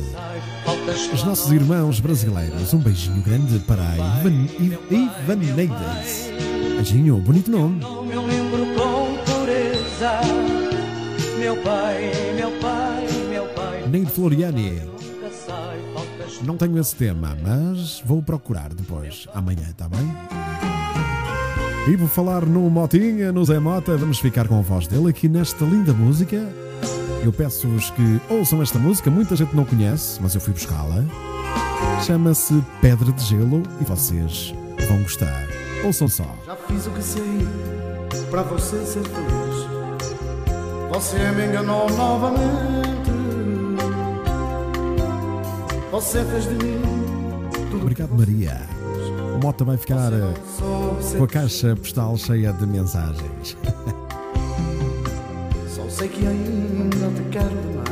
[1.14, 4.46] Os nossos irmãos brasileiros, um beijinho grande para a Ivan,
[4.90, 6.30] Ivaneides.
[6.74, 7.80] Beijinho, bonito nome.
[7.80, 10.20] nome eu lembro com pureza.
[11.38, 14.82] Meu pai, meu pai, meu pai, Neide Floriani.
[16.42, 20.43] Não tenho esse tema, mas vou procurar depois, amanhã, tá bem?
[21.86, 25.28] E vou falar no Motinha, no Zé Mota, vamos ficar com a voz dele aqui
[25.28, 26.48] nesta linda música.
[27.22, 31.04] Eu peço-vos que ouçam esta música, muita gente não conhece, mas eu fui buscá-la.
[32.06, 34.54] Chama-se Pedra de Gelo e vocês
[34.88, 35.46] vão gostar.
[35.84, 36.24] Ouçam só.
[36.46, 37.46] Já fiz o que sei
[38.30, 39.66] para você ser feliz.
[40.90, 43.10] Você me enganou novamente.
[45.92, 46.80] Você fez de mim
[47.70, 48.73] tudo Obrigado, Maria.
[49.34, 50.34] O Mota vai ficar eh,
[51.18, 53.56] com a caixa postal cheia de mensagens.
[55.74, 57.84] só sei que ainda te quero demais.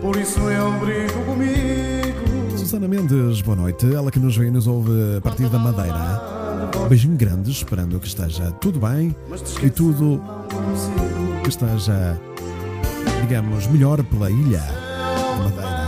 [0.00, 2.58] Por isso eu brigo comigo.
[2.58, 3.94] Susana Mendes, boa noite.
[3.94, 6.20] Ela que nos vê e nos ouve a partir da Madeira.
[6.76, 9.14] Um beijinho grande, esperando que esteja tudo bem
[9.62, 10.20] e tudo
[11.44, 12.20] que esteja,
[13.20, 15.80] digamos, melhor pela ilha da Madeira.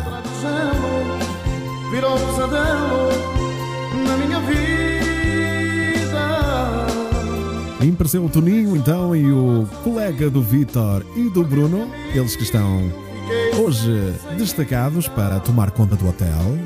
[8.02, 12.92] Apareceu o Toninho, então, e o colega do Vitor e do Bruno, eles que estão
[13.56, 16.58] hoje destacados para tomar conta do hotel.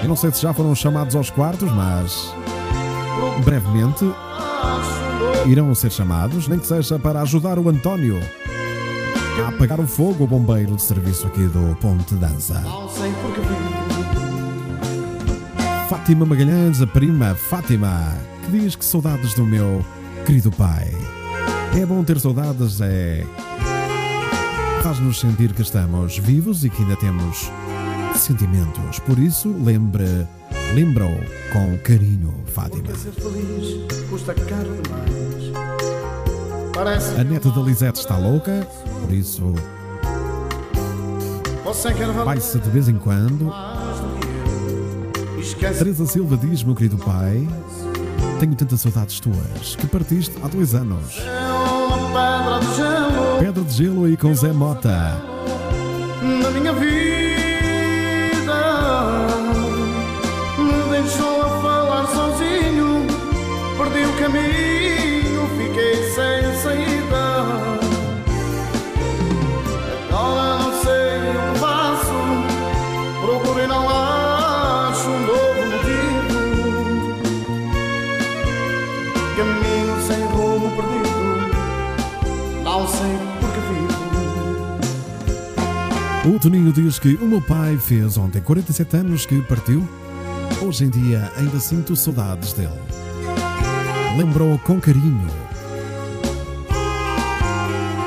[0.00, 2.32] Eu não sei se já foram chamados aos quartos, mas
[3.44, 4.04] brevemente
[5.48, 8.20] irão ser chamados, nem que seja para ajudar o António
[9.44, 12.62] a apagar o fogo o bombeiro de serviço aqui do Ponte Dança.
[15.88, 19.84] Fátima Magalhães, a prima Fátima, que diz que saudades do meu
[20.26, 20.90] querido pai.
[21.80, 23.24] É bom ter saudades, é.
[24.82, 27.50] Faz-nos sentir que estamos vivos e que ainda temos
[28.16, 28.98] sentimentos.
[29.00, 30.26] Por isso, lembre,
[30.74, 31.20] lembra-o
[31.52, 32.82] com carinho, Fátima.
[32.82, 35.52] Porque ser feliz custa caro demais.
[36.74, 38.66] Parece A neta da Lisete está louca,
[39.00, 39.54] por isso
[42.24, 43.52] vai-se de vez em quando.
[45.78, 47.46] Teresa Silva diz, meu querido pai,
[48.40, 51.18] tenho tantas saudades tuas que partiste há dois anos.
[51.18, 55.20] uma pedra de gelo Pedra de gelo aí com Zé Mota.
[56.42, 56.69] na minha
[86.30, 89.82] O Toninho diz que o meu pai fez ontem 47 anos que partiu.
[90.62, 92.70] Hoje em dia ainda sinto saudades dele.
[94.16, 95.26] Lembrou com carinho.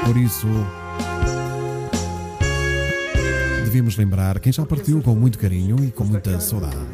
[0.05, 0.47] Por isso,
[3.65, 6.92] devíamos lembrar quem já partiu com muito carinho e com muita saudade.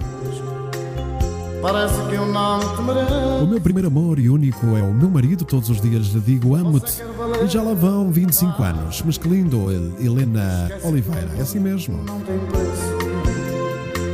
[1.61, 3.43] Parece que eu não te mereço.
[3.43, 5.43] O meu primeiro amor e único é o meu marido.
[5.43, 7.01] Todos os dias lhe digo amo-te.
[7.43, 9.03] E já lá vão 25 anos.
[9.05, 9.67] Mas que lindo,
[9.99, 11.29] Helena Oliveira.
[11.37, 11.97] É assim mesmo.
[12.05, 12.99] Não tem preço.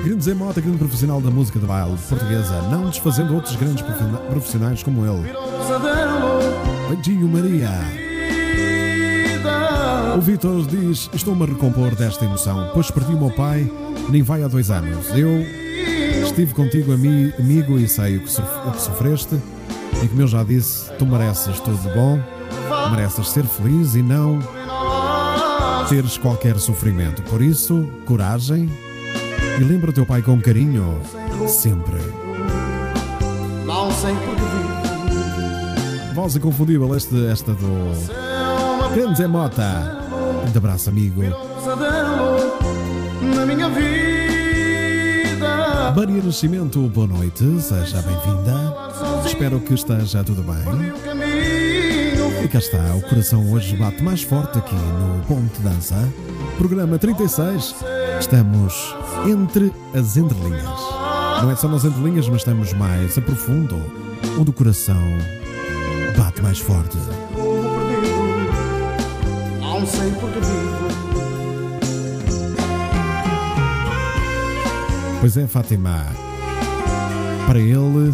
[0.04, 3.84] Grande Zé Mota, grande profissional da música de baile portuguesa, não desfazendo outros grandes
[4.30, 5.32] profissionais- como ele.
[6.90, 7.70] Beijinho, Maria.
[10.16, 13.70] O Vitor diz: Estou-me a recompor desta emoção, pois perdi o meu pai,
[14.10, 15.08] nem vai há dois anos.
[15.10, 15.44] Eu
[16.36, 19.40] estive contigo, ami- amigo, e sei o que, o que sofreste.
[20.04, 22.20] E como eu já disse, tu mereces tudo de bom,
[22.92, 24.40] mereces ser feliz e não
[25.88, 27.22] teres qualquer sofrimento.
[27.24, 28.70] Por isso, coragem
[29.60, 31.00] e lembra o teu pai com carinho,
[31.48, 31.96] sempre.
[33.66, 36.14] Não sei porque vivo.
[36.14, 40.02] Voz inconfundível, este, esta do Grande Mota.
[40.54, 41.22] Um abraço, amigo.
[45.94, 48.74] Maria Nascimento, boa noite, seja bem-vinda.
[49.26, 50.94] Espero que esteja tudo bem.
[52.44, 55.96] E cá está, o coração hoje bate mais forte aqui no Ponte Dança.
[56.58, 57.76] Programa 36.
[58.20, 58.96] Estamos
[59.28, 60.80] entre as entrelinhas.
[61.42, 63.80] Não é só nas entrelinhas, mas estamos mais a profundo,
[64.40, 65.02] onde o coração
[66.18, 66.98] bate mais forte.
[69.60, 70.95] Não sei porque vivo.
[75.26, 76.06] Pois é, Fátima.
[77.48, 78.14] Para ele,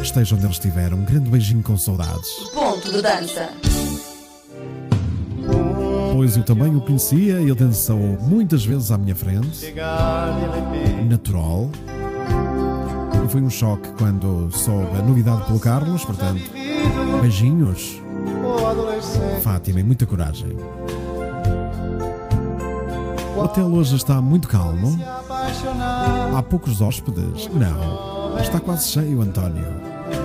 [0.00, 2.28] esteja onde ele estiver, um grande beijinho com saudades.
[2.54, 3.50] Ponto de dança.
[6.12, 9.74] Pois eu também o conhecia, ele dançou muitas vezes à minha frente,
[11.08, 11.68] natural.
[13.24, 16.48] E foi um choque quando soube a novidade pelo Carlos, portanto,
[17.20, 18.00] beijinhos,
[19.42, 20.56] Fátima, e muita coragem.
[23.36, 25.19] O hotel hoje está muito calmo.
[26.36, 27.48] Há poucos hóspedes.
[27.52, 29.66] Não, está quase cheio, António.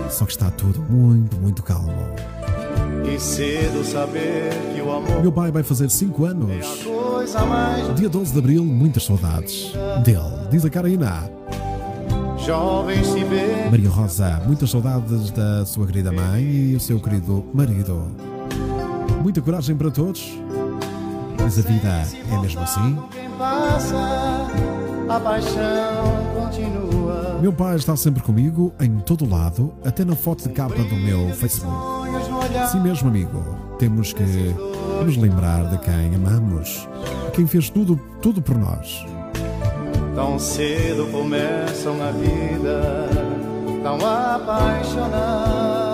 [0.10, 1.94] Só que está tudo muito, muito calmo.
[5.22, 6.50] Meu pai vai fazer 5 anos.
[6.52, 11.30] é Dia 12 de abril, muitas saudades dele, diz a Karina.
[13.72, 18.08] Maria Rosa, muitas saudades da sua querida mãe e o seu querido marido.
[19.22, 20.38] Muita coragem para todos,
[21.42, 22.98] mas a vida é mesmo assim.
[25.08, 27.38] A paixão continua.
[27.40, 31.30] Meu pai está sempre comigo, em todo lado, até na foto de capa do meu
[31.36, 31.76] Facebook.
[32.72, 33.44] Sim mesmo, amigo,
[33.78, 34.24] temos que
[35.04, 36.88] nos lembrar de quem amamos,
[37.34, 39.06] quem fez tudo, tudo por nós.
[40.16, 43.10] Tão cedo começam a vida,
[43.84, 45.85] tão apaixonado.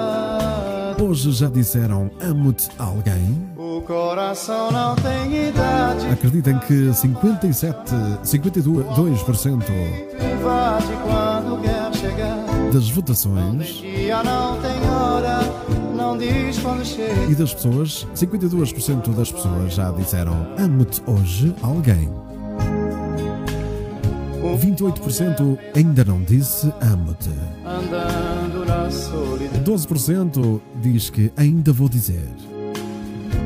[1.01, 3.49] Hoje já disseram amo-te alguém?
[3.57, 7.91] O coração não tem idade, Acreditem que 57,
[8.23, 9.63] 52%
[10.13, 12.45] invade quando quer chegar.
[12.71, 13.83] das votações
[17.29, 22.09] e das pessoas, 52% das pessoas já disseram amo-te hoje alguém.
[24.57, 27.29] 28% ainda não disse amo-te.
[28.71, 29.63] Andando na solidão.
[29.63, 32.27] 12% diz que ainda vou dizer.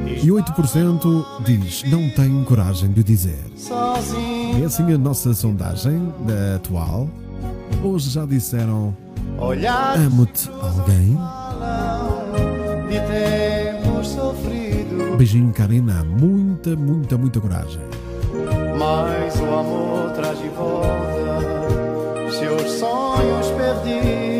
[0.08, 3.44] E E 8% diz não tem coragem de dizer.
[3.56, 4.62] sozinho.
[4.62, 7.08] É assim a nossa sondagem da atual.
[7.84, 8.96] Hoje já disseram
[9.96, 11.18] amo-te alguém.
[15.18, 16.04] Beijinho, Karina.
[16.04, 17.82] Muita, muita, muita coragem.
[18.78, 21.36] mas o amor traz de volta
[22.32, 24.35] seus sonhos perdidos.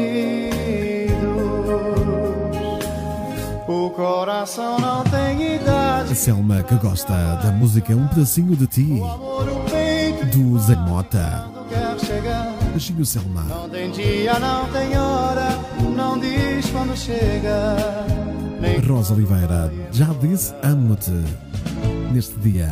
[3.96, 9.02] Coração não tem idade, A Selma que gosta da música Um Pedacinho de Ti,
[10.34, 11.50] do Zé Mota.
[12.72, 13.44] Beijinho, Selma.
[13.44, 15.58] Não tem dia, não tem hora,
[15.96, 17.76] não diz quando chega.
[18.60, 21.12] Nem Rosa Oliveira já disse amo-te
[22.12, 22.70] neste dia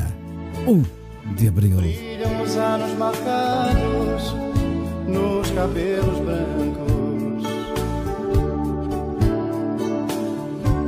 [0.68, 0.84] 1
[1.36, 1.78] de abril.
[1.78, 4.36] brilham os anos marcados
[5.08, 6.83] nos cabelos brancos.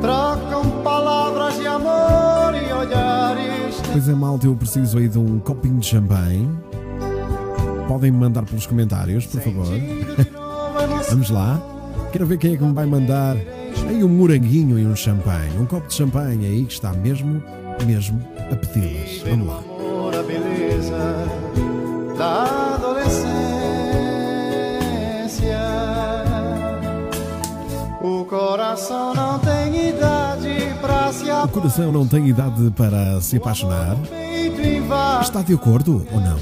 [0.06, 3.82] Trocam palavras de amor e olhares.
[3.92, 6.48] Pois é, malta, eu preciso aí de um copinho de champanhe.
[7.88, 9.66] Podem me mandar pelos comentários, por favor.
[11.10, 11.60] Vamos lá.
[12.12, 13.36] Quero ver quem é que me vai mandar
[13.90, 15.58] aí um moranguinho e um champanhe.
[15.58, 17.42] Um copo de champanhe aí que está mesmo,
[17.84, 19.24] mesmo a pedi-las.
[19.28, 19.58] Vamos lá.
[19.58, 21.26] amor, a beleza
[22.16, 23.56] da adolescência.
[28.04, 29.75] O coração não tem
[31.44, 33.98] O coração não tem idade para se apaixonar.
[35.22, 36.38] Está de acordo ou não?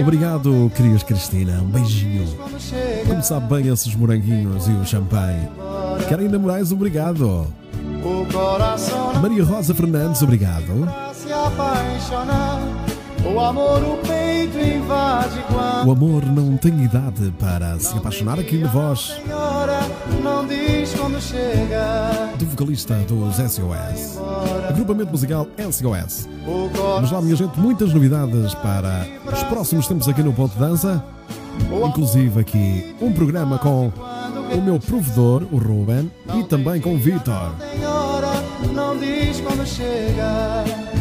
[0.00, 1.60] Obrigado, querias Cristina.
[1.62, 2.26] Um beijinho.
[3.06, 5.48] Como sabe bem esses moranguinhos e o champanhe.
[6.08, 7.46] Karina Moraes, obrigado.
[9.20, 10.88] Maria Rosa Fernandes, obrigado.
[13.24, 14.27] O amor, o peito
[15.86, 19.14] O amor não tem idade para se apaixonar aqui na voz
[22.38, 24.18] do vocalista dos SOS.
[24.68, 26.28] Agrupamento musical SOS.
[27.00, 31.04] Mas lá, minha gente, muitas novidades para os próximos tempos aqui no Ponto de Dança.
[31.86, 33.92] Inclusive aqui um programa com
[34.52, 37.52] o meu provedor, o Ruben, e também com o Vitor.
[38.72, 40.97] Não diz quando chega.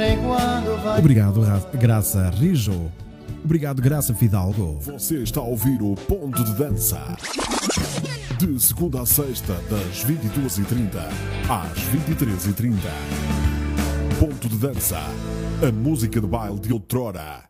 [0.00, 0.98] Nem quando vai.
[0.98, 2.90] Obrigado, Ra- Graça Rijo.
[3.44, 4.78] Obrigado, Graça Fidalgo.
[4.80, 7.16] Você está a ouvir o Ponto de Dança.
[8.38, 10.96] De segunda a sexta, das 22h30
[11.50, 12.76] às 23h30.
[14.18, 14.98] Ponto de Dança.
[15.66, 17.44] A música de baile de outrora.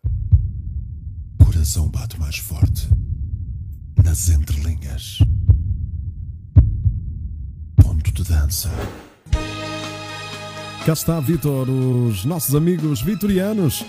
[1.45, 2.89] Coração bate mais forte
[4.05, 5.19] nas entrelinhas.
[7.77, 8.71] Ponto de dança.
[10.85, 13.85] Cá está, Vitor, os nossos amigos vitorianos,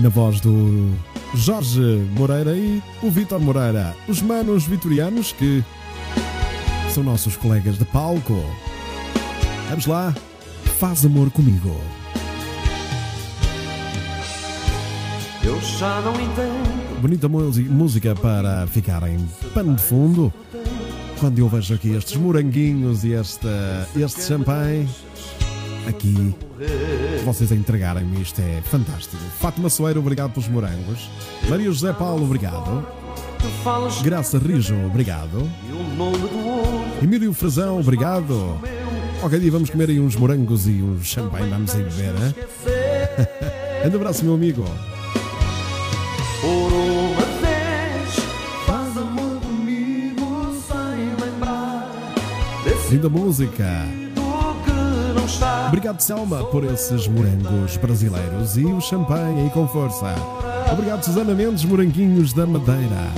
[0.00, 0.94] na voz do
[1.34, 1.80] Jorge
[2.16, 5.62] Moreira e o Vitor Moreira, os manos vitorianos que
[6.90, 8.44] são nossos colegas de palco.
[9.68, 10.14] Vamos lá,
[10.78, 11.76] faz amor comigo.
[15.42, 17.00] Eu já não entendo.
[17.00, 19.18] Bonita música para ficar em
[19.52, 20.32] pano de fundo.
[21.18, 23.48] Quando eu vejo aqui estes moranguinhos e este,
[23.96, 24.88] este champanhe,
[25.86, 26.34] aqui
[27.24, 29.16] vocês a entregarem-me isto é fantástico.
[29.40, 31.10] Fátima Soeiro, obrigado pelos morangos.
[31.48, 32.86] Maria José Paulo, obrigado.
[34.02, 35.48] Graça Rijo, obrigado.
[37.02, 38.58] Emílio Frazão, obrigado.
[39.22, 42.14] Ok, dia vamos comer aí uns morangos e um champanhe, vamos aí beber?
[43.80, 44.64] Grande abraço, meu amigo.
[48.66, 51.90] Faz amor comigo sem lembrar
[52.90, 53.86] Linda música.
[54.64, 55.53] que não está.
[55.74, 60.14] Obrigado, Selma, por esses morangos brasileiros e o champanhe aí com força.
[60.72, 63.10] Obrigado, Susana Mendes, moranguinhos da Madeira.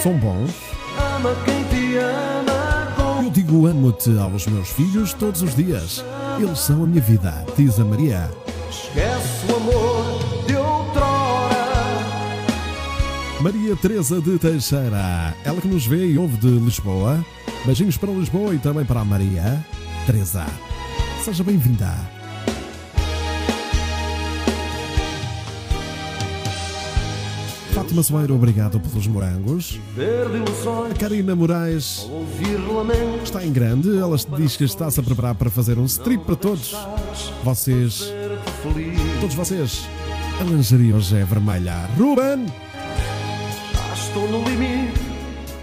[0.00, 0.52] São bons.
[0.96, 6.04] Ama quem te ama com Eu digo amo-te aos meus filhos todos os dias.
[6.38, 8.30] Eles são a minha vida, diz a Maria.
[8.70, 11.56] esquece o amor de outrora.
[13.40, 17.18] Maria Teresa de Teixeira, ela que nos vê e ouve de Lisboa.
[17.64, 19.60] Beijinhos para Lisboa e também para a Maria.
[20.06, 20.46] Teresa,
[21.26, 21.92] seja bem-vinda.
[27.74, 29.80] Fátima Soeiro, obrigado pelos morangos.
[30.88, 32.08] A Karina Moraes
[33.24, 33.98] está em grande.
[33.98, 36.76] Ela diz que está-se a preparar para fazer um strip para todos.
[37.42, 38.08] Vocês,
[39.20, 39.84] todos vocês,
[40.40, 41.90] a lingerie hoje é vermelha.
[41.98, 42.46] Ruben!
[43.74, 45.00] já estou no limite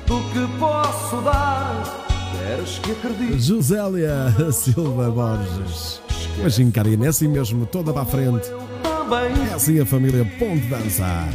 [0.05, 2.02] do que posso dar.
[2.43, 3.39] Queres que acredite?
[3.39, 6.01] Josélia Silva Borges.
[6.73, 8.49] Karina, é assim mesmo, toda para a frente.
[9.49, 11.29] É assim a família Ponte Dança.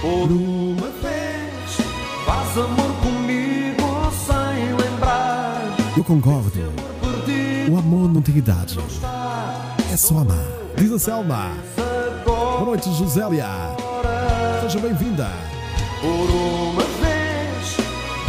[0.00, 1.76] por uma vez
[2.24, 5.76] faz amor comigo sem lembrar.
[5.96, 6.72] Eu concordo.
[7.70, 8.78] O amor não tem idade.
[9.92, 10.46] É só amar.
[10.78, 11.52] Diz a Selma.
[12.24, 13.46] Boa noite, Josélia.
[14.62, 15.28] Seja bem-vinda.
[16.00, 16.95] Por uma vez,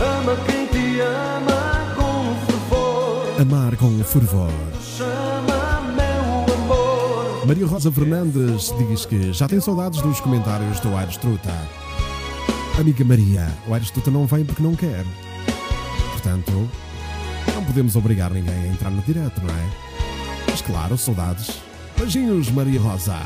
[0.02, 3.42] ama quem te ama com fervor.
[3.42, 4.52] Amar com fervor.
[4.82, 7.46] Chama meu amor.
[7.48, 11.54] Maria Rosa Fernandes diz que já tem saudades dos comentários do Aires Truta.
[12.80, 15.06] Amiga Maria, o Aires Truta não vem porque não quer.
[16.12, 16.70] Portanto,
[17.56, 19.70] não podemos obrigar ninguém a entrar no direto, não é?
[20.50, 21.60] Mas claro, saudades.
[21.98, 23.18] Beijinhos, Maria Rosa.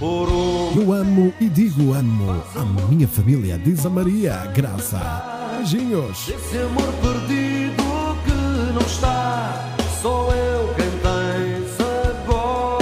[0.00, 5.50] Eu amo e digo amo a minha família, diz a Maria Graça.
[5.56, 6.28] Beijinhos.
[6.28, 7.82] esse amor perdido
[8.24, 9.74] que não está.
[10.00, 11.80] Sou eu quem tens
[12.20, 12.76] agora.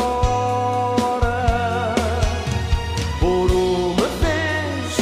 [3.18, 4.98] Por uma vez,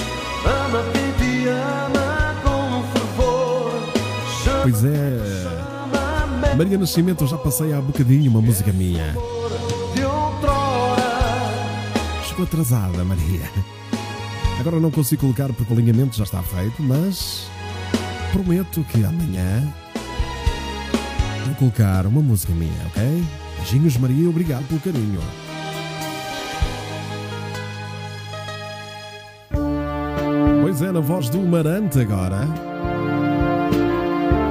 [0.47, 3.73] ama quem te ama com fervor.
[4.63, 9.17] Pois é, Maria Nascimento, já passei há bocadinho uma música minha.
[12.45, 13.51] Atrasada, Maria.
[14.61, 17.49] Agora não consigo colocar porque o alinhamento já está feito, mas
[18.33, 19.73] prometo que amanhã
[21.45, 23.25] vou colocar uma música minha, ok?
[23.59, 25.21] Beijinhos, Maria, obrigado pelo carinho.
[30.63, 32.49] Pois é, na voz do Marante agora.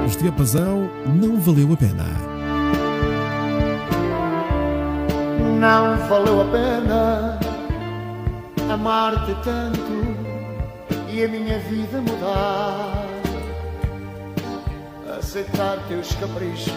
[0.06, 2.06] Os diapasão não valeu a pena.
[5.60, 7.43] Não valeu a pena
[8.74, 9.82] amar-te tanto
[11.10, 13.06] e a minha vida mudar.
[15.18, 16.74] Aceitar teus caprichos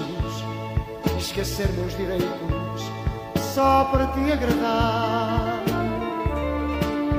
[1.19, 2.83] esquecer meus direitos
[3.55, 5.63] só para te agradar.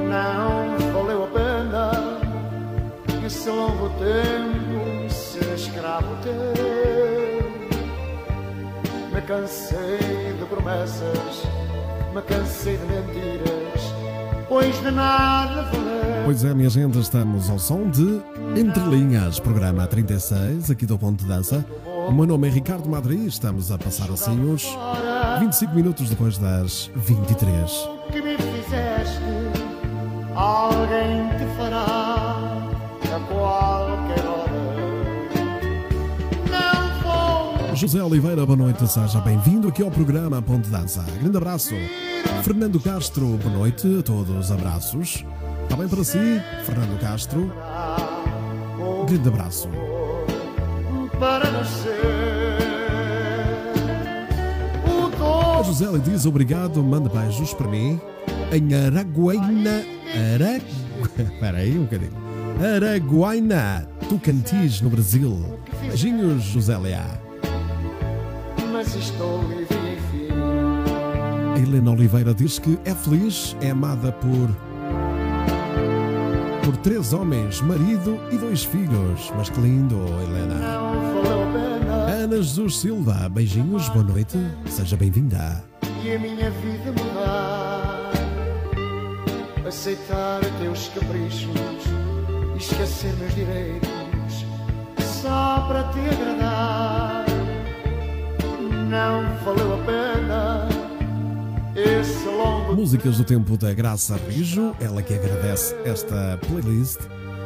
[0.09, 1.91] Não valeu a pena
[3.25, 6.33] esse longo tempo ser escravo teu.
[9.11, 11.43] Me cansei de promessas,
[12.13, 13.66] me cansei de mentiras,
[14.47, 16.23] pois de nada valeu.
[16.25, 18.21] Pois é, minha gente, estamos ao som de
[18.59, 21.65] Entre Linhas, programa 36, aqui do Ponto de Dança.
[22.07, 24.65] O meu nome é Ricardo Madri, estamos a passar assim os
[25.39, 27.71] 25 minutos depois das 23.
[27.71, 28.35] O que me
[37.77, 41.05] José Oliveira, boa noite, seja bem-vindo aqui ao programa Ponto de Dança.
[41.21, 41.75] Grande abraço.
[42.43, 45.23] Fernando Castro, boa noite a todos, abraços.
[45.61, 47.53] Está bem para si, Fernando Castro?
[49.07, 49.69] Grande abraço.
[51.19, 51.45] para
[55.59, 58.01] A José lhe diz obrigado, manda beijos para mim
[58.51, 59.85] em Araguaina.
[60.33, 60.57] Ara...
[61.15, 62.11] Espera aí um bocadinho.
[62.75, 65.59] Araguaina, Tocantins, no Brasil.
[65.79, 67.26] Beijinhos, José Leá.
[68.77, 70.27] Mas estou enfim.
[71.59, 74.49] Helena Oliveira diz que é feliz, é amada por.
[76.63, 79.33] por três homens, marido e dois filhos.
[79.35, 80.79] Mas que lindo, Helena.
[82.07, 85.63] Ana Jesus Silva, beijinhos, boa noite, seja bem-vinda.
[86.03, 88.11] e a minha vida mudar.
[89.67, 91.49] Aceitar teus caprichos
[92.55, 94.45] esquecer meus direitos
[95.21, 96.76] só para te agradar.
[98.97, 100.67] Não valeu a pena
[101.75, 106.97] esse longo Músicas do tempo da Graça Rijo, ela que agradece esta playlist.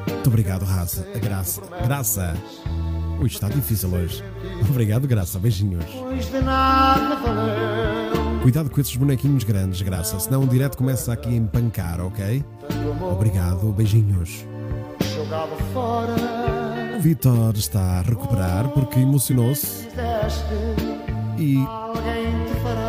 [0.07, 1.05] Muito obrigado, Raça.
[1.13, 1.61] A Graça.
[1.83, 2.37] Graça.
[3.19, 4.23] Ui, está difícil hoje.
[4.69, 5.37] Obrigado, Graça.
[5.39, 5.83] Beijinhos.
[8.41, 12.45] Cuidado com esses bonequinhos grandes, Graça, senão o direto começa aqui a empancar, ok?
[13.11, 14.45] Obrigado, beijinhos.
[16.97, 19.89] O Vitor está a recuperar porque emocionou-se
[21.37, 21.57] e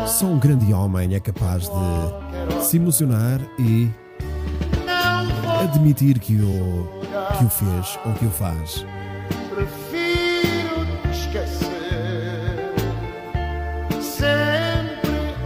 [0.07, 3.89] só um grande homem é capaz de se emocionar e
[5.63, 6.89] admitir que o,
[7.37, 8.85] que o fez ou que o faz.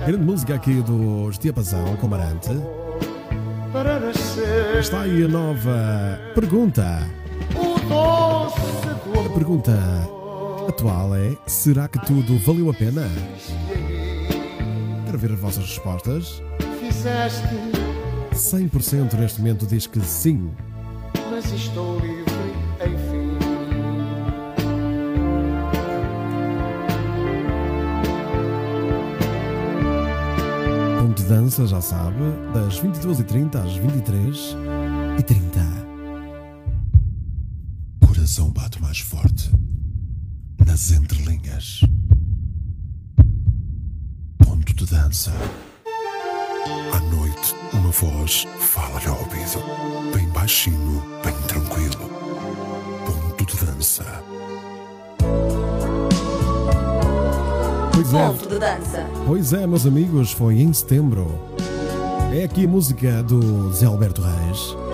[0.06, 2.52] Grande música aqui dos Diapasão com Marante.
[4.80, 7.08] Está aí a nova pergunta.
[9.26, 10.17] A pergunta
[10.68, 13.10] atual é: será que tudo valeu a pena?
[15.06, 16.42] Quero ver as vossas respostas.
[16.80, 17.48] Fizeste,
[18.34, 20.52] 100% neste momento diz que sim.
[21.32, 22.26] mas estou livre,
[22.82, 23.38] enfim.
[31.00, 32.18] Ponto de dança, já sabe,
[32.54, 35.88] das 22h30 às 23h30.
[38.06, 38.77] Coração bate.
[40.88, 41.82] Nas entrelinhas.
[44.38, 45.32] Ponto de dança.
[46.94, 49.64] À noite, uma voz fala-lhe ao ouvido.
[50.14, 52.10] Bem baixinho, bem tranquilo.
[53.06, 54.06] Ponto de dança.
[57.94, 59.06] Pois é, Ponto de dança.
[59.26, 61.28] pois é, meus amigos, foi em setembro.
[62.34, 64.87] É aqui a música do Zé Alberto Reis.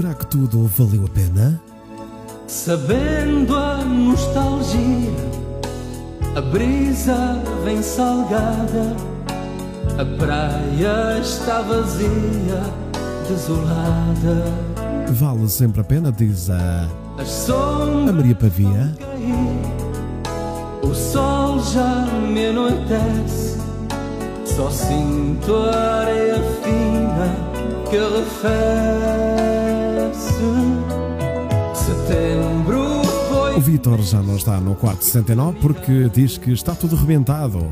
[0.00, 1.60] Será que tudo valeu a pena?
[2.46, 5.12] Sabendo a nostalgia,
[6.34, 8.96] a brisa vem salgada,
[9.98, 12.62] a praia está vazia,
[13.28, 14.42] desolada.
[15.10, 16.88] Vale sempre a pena, diz a,
[17.18, 18.96] a Maria Pavia.
[18.98, 19.60] cair,
[20.82, 23.58] o sol já me anoitece,
[24.46, 27.36] só sinto a areia fina
[27.90, 29.39] que arrefece.
[33.56, 37.66] O Vitor já não está no quarto 69 porque diz que está tudo rebentado.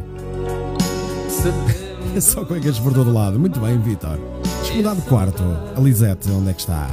[2.15, 3.39] É só cuecas por todo lado.
[3.39, 4.19] Muito bem, Vitor.
[4.75, 5.43] Mudar de quarto.
[5.77, 6.89] A Lisete, onde é que está?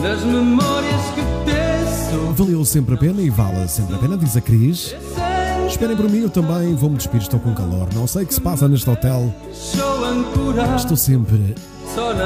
[0.00, 1.28] Nas memórias que
[2.36, 4.94] Valeu sempre a pena e vale sempre a pena, diz a Cris.
[5.68, 7.88] Esperem por mim, eu também vou-me despedir, estou com calor.
[7.94, 9.34] Não sei o que se passa neste hotel.
[10.76, 11.54] Estou sempre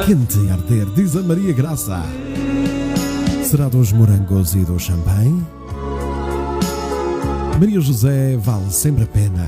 [0.07, 2.03] quente e a arder, diz a Maria Graça.
[3.53, 5.45] Será dos morangos e do champanhe?
[7.61, 9.47] Maria José vale sempre a pena.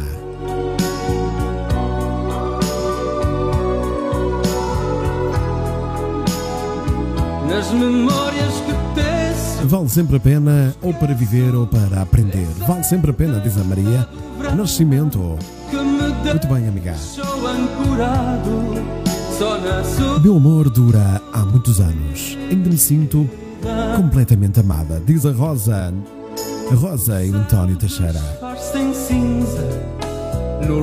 [7.49, 12.47] Nas memórias que Vale sempre a pena, ou para viver ou para aprender.
[12.69, 14.07] Vale sempre a pena, diz a Maria.
[14.55, 15.39] Nascimento.
[15.73, 16.95] Muito bem, amiga.
[20.23, 22.37] Meu amor dura há muitos anos.
[22.51, 23.27] Ainda me sinto
[23.97, 25.93] completamente amada, diz a Rosa.
[26.75, 28.21] Rosa e António Teixeira.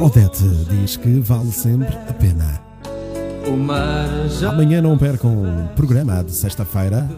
[0.01, 2.61] Odete diz que vale sempre a pena.
[4.47, 7.09] Amanhã não percam o programa de sexta-feira.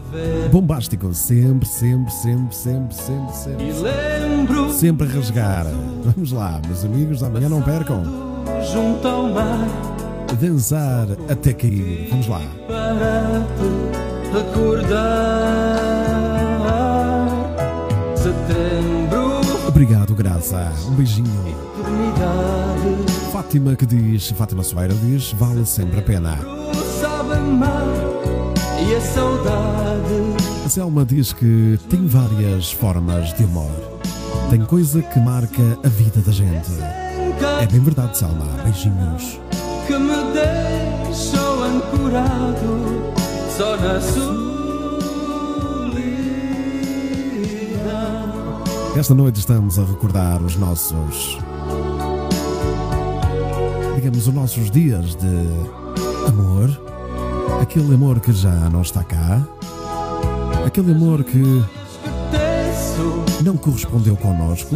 [0.50, 4.72] Bombástico, sempre, sempre, sempre, sempre, sempre, sempre.
[4.72, 5.66] Sempre a rasgar.
[6.04, 8.02] Vamos lá, meus amigos, amanhã não percam.
[8.72, 9.94] junto ao mar
[10.40, 12.08] Dançar até cair.
[12.10, 12.40] Vamos lá.
[14.34, 15.76] Recordar
[18.16, 20.72] Setembro, Obrigado, Graça.
[20.88, 21.28] Um beijinho.
[21.78, 26.38] eternidade Fátima que diz, Fátima Soeira diz, vale sempre a pena.
[27.00, 27.86] Sabe amar
[28.88, 33.70] e a saudade A Selma diz que tem várias formas de amor.
[34.50, 36.72] Tem coisa que marca a vida da gente.
[37.60, 38.46] É bem verdade, Selma.
[38.64, 39.38] Beijinhos.
[39.86, 42.93] que me deixou ancorado
[43.56, 44.34] só na solidão.
[48.96, 51.38] Esta noite estamos a recordar os nossos.
[53.94, 55.48] Digamos, os nossos dias de
[56.28, 56.68] amor.
[57.62, 59.40] Aquele amor que já não está cá.
[60.66, 61.62] Aquele amor que
[63.44, 64.74] não correspondeu connosco.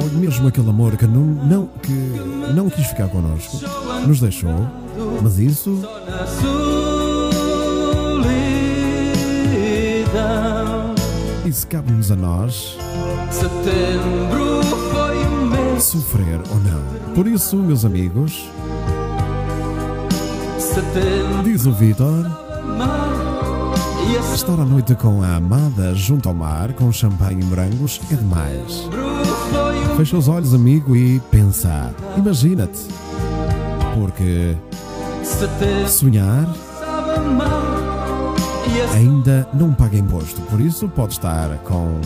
[0.00, 1.92] Ou mesmo aquele amor que não, não, que
[2.54, 3.58] não quis ficar connosco.
[4.06, 4.81] Nos deixou.
[5.22, 5.78] Mas isso.
[11.44, 12.76] Isso cabe-nos a nós
[13.30, 15.82] Setembro foi um mês.
[15.84, 17.14] sofrer ou não.
[17.14, 18.48] Por isso, meus amigos,
[20.58, 22.26] Setembro diz o Vitor,
[24.34, 28.88] estar à noite com a amada junto ao mar, com champanhe e morangos, é demais.
[29.96, 31.92] Fecha os olhos, amigo, e pensa.
[32.16, 32.80] Imagina-te.
[33.94, 34.56] Porque
[35.88, 36.46] sonhar
[38.94, 40.40] ainda não paga imposto.
[40.42, 42.00] Por isso, pode estar com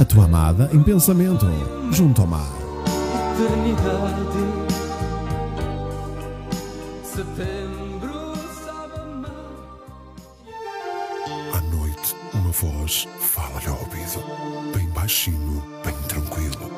[0.00, 1.46] a tua amada em pensamento,
[1.90, 2.50] junto ao mar.
[11.52, 14.22] À noite, uma voz fala-lhe ao ouvido.
[14.74, 16.70] Bem baixinho, bem tranquilo.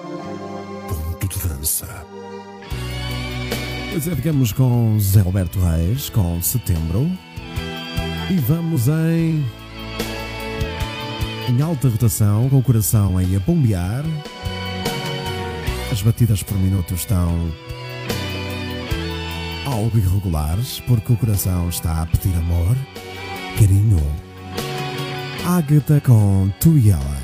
[0.88, 1.86] Ponto de dança.
[3.92, 7.10] Pois é, ficamos com Zé Alberto Reis, com Setembro.
[8.30, 9.44] E vamos em.
[11.46, 14.02] Em alta rotação, com o coração aí a bombear.
[15.92, 17.52] As batidas por minuto estão.
[19.66, 22.74] algo irregulares, porque o coração está a pedir amor,
[23.58, 24.00] carinho.
[25.44, 27.21] Ágata com tu e ela.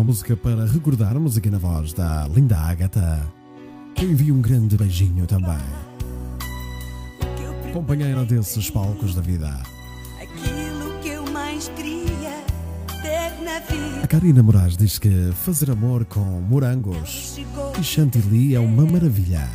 [0.00, 3.20] Uma música para recordarmos aqui na voz da linda Agatha.
[3.94, 5.58] Que envia um grande beijinho também.
[7.70, 9.62] Companheira desses palcos da vida.
[10.18, 12.42] Aquilo que eu mais queria
[13.02, 14.02] ter na vida.
[14.02, 17.38] A Karina Moraes diz que fazer amor com morangos
[17.78, 19.50] e chantilly é uma maravilha.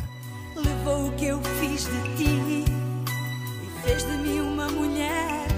[0.54, 5.48] Levou o que eu fiz de ti e fez de mim uma mulher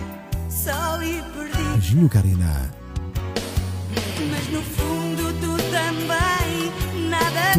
[0.48, 1.72] só e perdida.
[1.72, 2.77] Beijinho, Karina.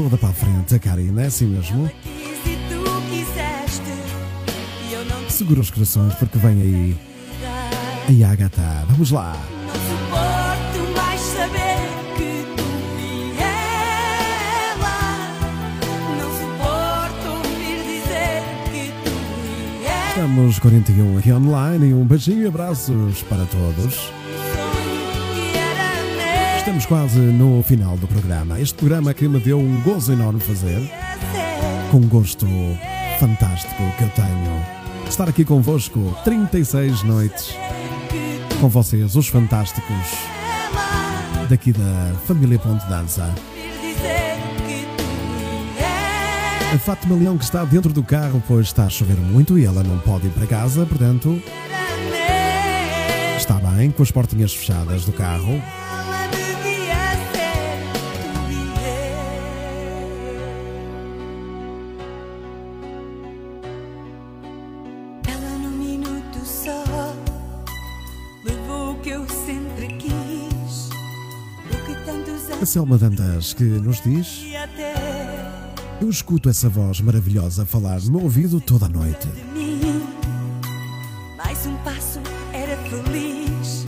[0.01, 1.91] Toda para a frente, a Karina, é assim mesmo.
[5.27, 6.95] Segura os corações porque vem
[8.07, 8.85] aí a Agatha.
[8.87, 9.35] Vamos lá.
[20.07, 24.18] Estamos 41 aqui online e um beijinho e abraços para todos.
[26.59, 28.59] Estamos quase no final do programa.
[28.59, 30.77] Este programa que me deu um gozo enorme fazer,
[31.89, 32.45] com um gosto
[33.17, 34.65] fantástico que eu tenho.
[35.07, 37.55] Estar aqui convosco 36 noites,
[38.59, 40.05] com vocês, os fantásticos
[41.49, 43.33] daqui da família Ponte Dança.
[46.73, 49.81] A Fátima Leão que está dentro do carro, pois está a chover muito e ela
[49.81, 51.41] não pode ir para casa, portanto
[53.37, 55.59] está bem com as portinhas fechadas do carro.
[72.69, 74.43] Selma Dantas que nos diz:
[75.99, 79.27] Eu escuto essa voz maravilhosa falar no meu ouvido toda a noite.
[81.35, 82.19] Mais um passo
[82.53, 83.85] era feliz,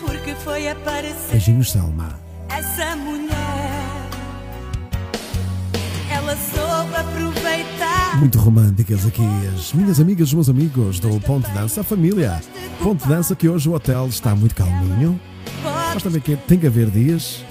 [0.00, 2.18] porque foi aparecer Beijinhos, Selma.
[2.48, 4.08] essa mulher.
[6.10, 8.18] Ela soube aproveitar.
[8.20, 9.22] Muito românticas aqui
[9.54, 12.40] as minhas amigas, os meus amigos do Ponte Dança, a família.
[12.82, 15.20] Ponte Dança que hoje o hotel está muito calminho.
[15.62, 17.44] Mas também que tem que haver dias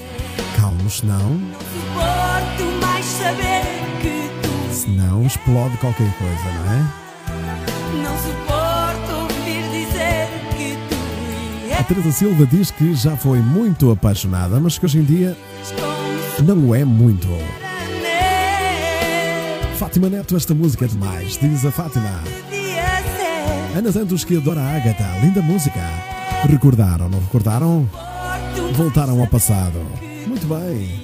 [0.88, 1.40] calmos, senão,
[1.74, 3.62] Suporto mais saber
[4.02, 7.08] que tu senão explode qualquer coisa, não é?
[8.04, 14.60] não suporto ouvir dizer que tu A Teresa Silva diz que já foi muito apaixonada,
[14.60, 15.38] mas que hoje em dia
[16.44, 17.28] não é muito.
[19.78, 22.24] Fátima Neto, esta música é demais, diz a Fátima.
[23.76, 25.80] Ana Santos que adora a Agatha, linda música.
[26.50, 27.88] Recordaram, não recordaram?
[28.74, 30.07] Voltaram ao passado.
[30.38, 31.02] Muito bem.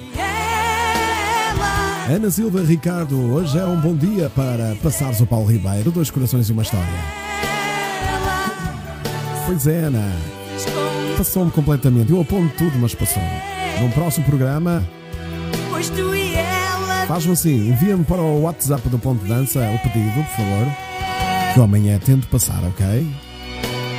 [2.08, 6.48] Ana Silva Ricardo, hoje é um bom dia para passares o Paulo Ribeiro, dois corações
[6.48, 6.86] e uma história.
[9.44, 10.08] Pois é, Ana.
[11.18, 12.12] Passou-me completamente.
[12.12, 13.28] Eu aponto tudo, mas passou-me.
[13.80, 14.86] Num próximo programa,
[17.08, 20.66] faz-me assim: envia-me para o WhatsApp do Ponto de Dança o pedido, por favor.
[21.54, 23.04] Que amanhã tento passar, ok?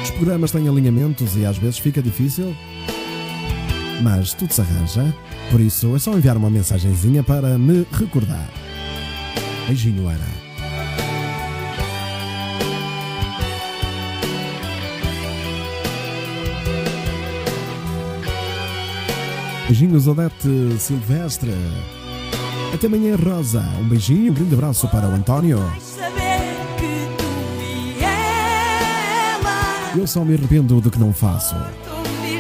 [0.02, 2.56] Os programas têm alinhamentos e às vezes fica difícil.
[4.02, 5.14] Mas tudo se arranja.
[5.52, 8.50] Por isso é só enviar uma mensagenzinha para me recordar.
[9.68, 10.46] Beijinho, Ana.
[19.68, 21.52] Beijinhos, Odete Silvestre.
[22.74, 23.64] Até amanhã, Rosa.
[23.80, 25.60] Um beijinho, um grande abraço para o António.
[29.98, 31.56] Eu só me arrependo do que não faço.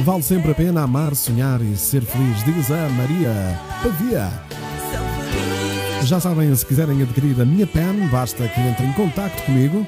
[0.03, 4.29] Vale sempre a pena amar, sonhar e ser feliz, diz a Maria Pavia.
[6.03, 9.87] Já sabem, se quiserem adquirir a minha pen, basta que entrem em contato comigo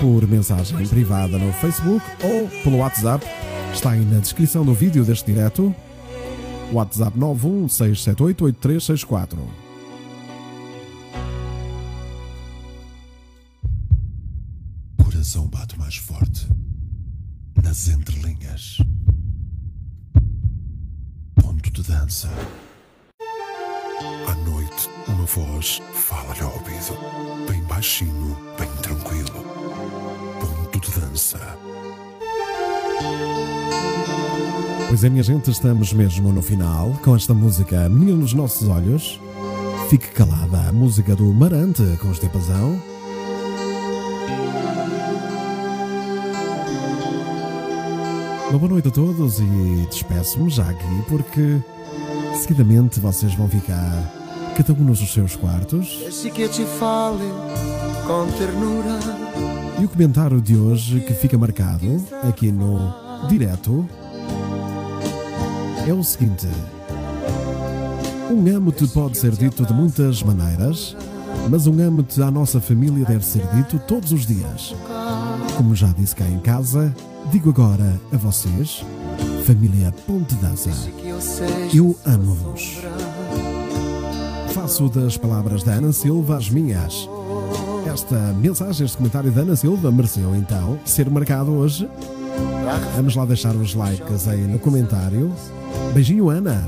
[0.00, 3.24] por mensagem privada no Facebook ou pelo WhatsApp.
[3.72, 5.74] Está aí na descrição do vídeo deste direto.
[6.72, 9.38] WhatsApp 916788364.
[15.02, 16.46] Coração bate mais forte
[17.62, 18.78] nas entrelinhas.
[22.14, 22.30] Dança.
[24.28, 26.96] À noite, uma voz fala-lhe ao ouvido,
[27.48, 29.44] bem baixinho, bem tranquilo.
[30.40, 31.40] Ponto de dança.
[34.86, 39.20] Pois é, minha gente, estamos mesmo no final com esta música Menino nos Nossos Olhos.
[39.90, 42.80] Fique calada, a música do Marante com Estepazão.
[48.50, 51.60] Uma boa noite a todos e despeço-me já aqui porque
[52.36, 54.12] seguidamente vocês vão ficar
[54.56, 55.98] cada um nos seus quartos.
[56.00, 57.28] Deixe que te fale
[58.06, 58.98] com ternura.
[59.80, 62.94] E o comentário de hoje que fica marcado aqui no
[63.28, 63.88] direto
[65.86, 66.46] é o seguinte:
[68.30, 70.96] um amo-te pode ser dito de muitas maneiras,
[71.50, 74.74] mas um amo-te à nossa família deve ser dito todos os dias.
[75.56, 76.94] Como já disse cá em casa,
[77.30, 78.84] digo agora a vocês,
[79.44, 80.70] família Ponte Dança,
[81.74, 82.78] eu amo-vos.
[84.54, 87.06] Faço das palavras da Ana Silva as minhas.
[87.86, 91.86] Esta mensagem, este comentário da Ana Silva mereceu então ser marcado hoje.
[92.96, 95.30] Vamos lá deixar os likes aí no comentário.
[95.92, 96.66] Beijinho, Ana.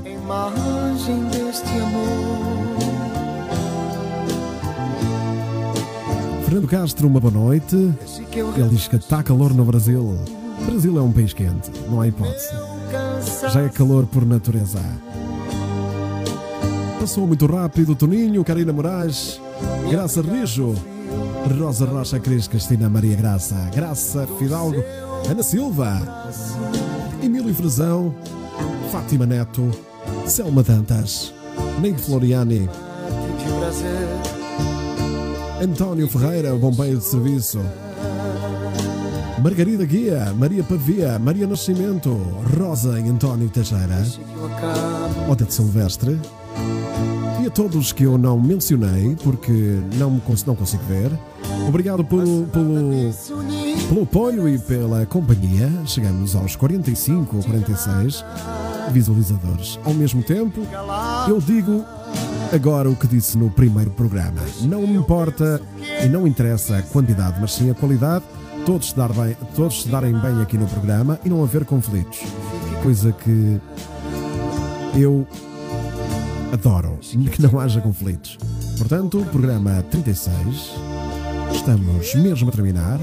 [6.44, 7.74] Fernando Castro, uma boa noite.
[7.74, 10.18] Ele diz que está calor no Brasil.
[10.66, 12.50] Brasil é um país quente, não há hipótese.
[13.52, 14.80] Já é calor por natureza.
[17.00, 19.40] Passou muito rápido Toninho, Karina Moraes,
[19.88, 20.74] Graça Rijo,
[21.58, 24.82] Rosa Rocha Cris, Cristina Maria Graça, Graça Fidalgo,
[25.30, 26.28] Ana Silva,
[27.22, 28.14] Emílio Frazão,
[28.90, 29.70] Fátima Neto,
[30.26, 31.32] Selma Dantas,
[31.80, 32.68] Neide Floriani.
[35.62, 37.60] António Ferreira, bombeiro de serviço.
[39.42, 42.10] Margarida Guia, Maria Pavia, Maria Nascimento,
[42.58, 44.02] Rosa e António Teixeira,
[45.30, 46.18] Odete Silvestre
[47.42, 51.12] e a todos que eu não mencionei porque não, me cons- não consigo ver.
[51.68, 53.12] Obrigado pelo, pelo,
[53.88, 55.70] pelo apoio e pela companhia.
[55.84, 58.24] Chegamos aos 45 ou 46
[58.90, 59.78] visualizadores.
[59.84, 60.60] Ao mesmo tempo,
[61.28, 61.84] eu digo
[62.52, 64.40] agora o que disse no primeiro programa.
[64.62, 65.60] Não me importa
[66.02, 68.24] e não interessa a quantidade, mas sim a qualidade.
[68.66, 72.18] Todos se, dar bem, todos se darem bem aqui no programa e não haver conflitos.
[72.82, 73.60] Coisa que
[74.98, 75.24] eu
[76.52, 76.98] adoro
[77.32, 78.36] que não haja conflitos.
[78.76, 80.72] Portanto, programa 36,
[81.54, 82.98] estamos mesmo a terminar.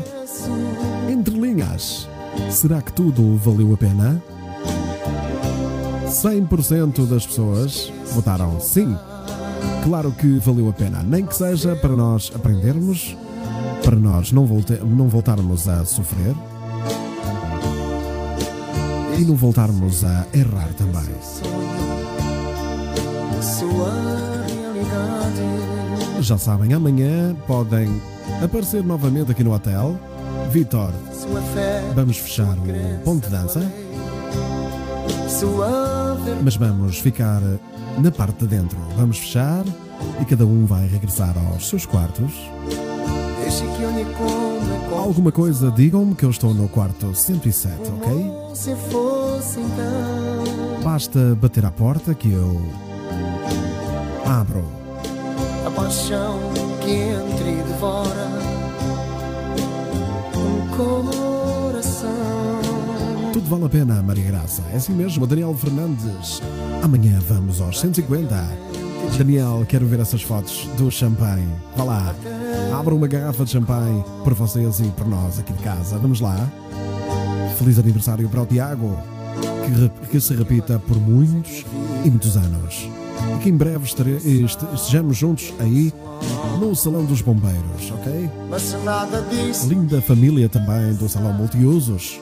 [1.10, 2.10] Entre linhas,
[2.52, 4.22] será que tudo valeu a pena?
[6.08, 8.98] 100% das pessoas votaram sim.
[9.86, 13.18] Claro que valeu a pena, nem que seja para nós aprendermos,
[13.84, 14.48] para nós não,
[14.86, 16.34] não voltarmos a sofrer
[19.18, 21.04] e não voltarmos a errar também.
[26.22, 28.02] Já sabem, amanhã podem
[28.44, 30.00] aparecer novamente aqui no hotel.
[30.52, 30.92] Vitor,
[31.94, 33.72] vamos fechar o ponto de dança,
[36.44, 37.42] mas vamos ficar
[37.98, 38.78] na parte de dentro.
[38.96, 39.66] Vamos fechar
[40.22, 42.34] e cada um vai regressar aos seus quartos.
[44.98, 48.44] Alguma coisa, digam-me que eu estou no quarto 107, ok?
[48.54, 50.82] se fosse então.
[50.84, 52.62] Basta bater à porta que eu
[54.26, 54.64] abro.
[55.66, 56.40] A paixão
[56.82, 58.30] que entre e devora
[60.36, 60.68] um
[61.72, 62.10] coração.
[63.34, 64.64] Tudo vale a pena, Maria Graça.
[64.72, 66.42] É assim mesmo, Daniel Fernandes.
[66.82, 68.36] Amanhã vamos aos 150.
[69.18, 71.48] Daniel, quero ver essas fotos do champanhe.
[71.76, 72.16] Vá lá.
[72.84, 75.98] Abra uma garrafa de champanhe por vocês e por nós aqui de casa.
[76.00, 76.36] Vamos lá.
[77.58, 78.98] Feliz aniversário para o Tiago.
[80.02, 81.64] Que, que se repita por muitos
[82.04, 82.90] e muitos anos.
[83.36, 84.04] E que em breve este-
[84.76, 85.94] estejamos juntos aí
[86.60, 88.30] no Salão dos Bombeiros, ok?
[88.50, 92.20] Mas se nada disso linda família também do Salão Multiusos.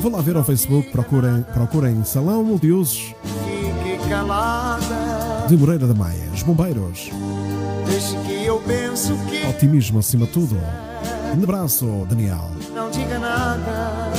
[0.00, 3.12] Vou lá ver ao Facebook, procurem, procurem Salão Multiusos
[5.48, 7.10] de Moreira da Maia, os bombeiros.
[7.86, 10.56] Deixe que eu penso que Otimismo acima de tudo.
[11.36, 12.50] Um abraço, Daniel.
[12.74, 14.12] não diga nada.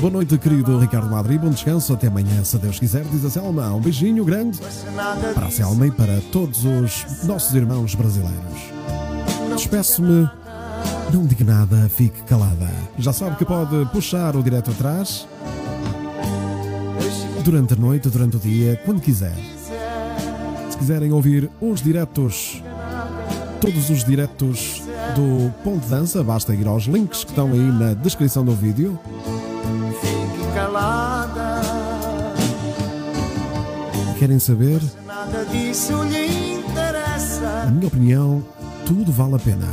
[0.00, 1.38] Boa noite, querido Ricardo Madri.
[1.38, 1.92] Bom descanso.
[1.92, 3.72] Até amanhã, se Deus quiser, diz a Selma.
[3.74, 4.58] Um beijinho grande
[5.34, 8.72] para a Selma e para todos os nossos irmãos brasileiros.
[9.56, 10.30] Despeço-me.
[11.12, 12.68] Não diga nada, fique calada.
[12.98, 15.26] Já sabe que pode puxar o direto atrás
[17.42, 19.34] durante a noite, durante o dia, quando quiser.
[20.78, 22.62] Se quiserem ouvir os diretos,
[23.60, 24.80] todos os diretos
[25.16, 28.96] do Ponto de Dança, basta ir aos links que estão aí na descrição do vídeo.
[34.20, 34.80] Querem saber?
[37.64, 38.44] Na minha opinião,
[38.86, 39.66] tudo vale a pena.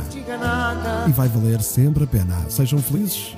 [1.06, 2.36] E vai valer sempre a pena.
[2.48, 3.36] Sejam felizes,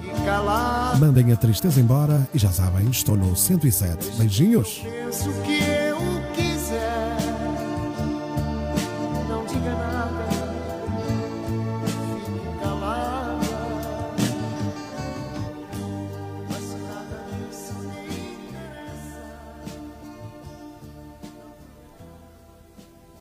[0.98, 4.16] mandem a tristeza embora e já sabem, estou no 107.
[4.16, 4.82] Beijinhos!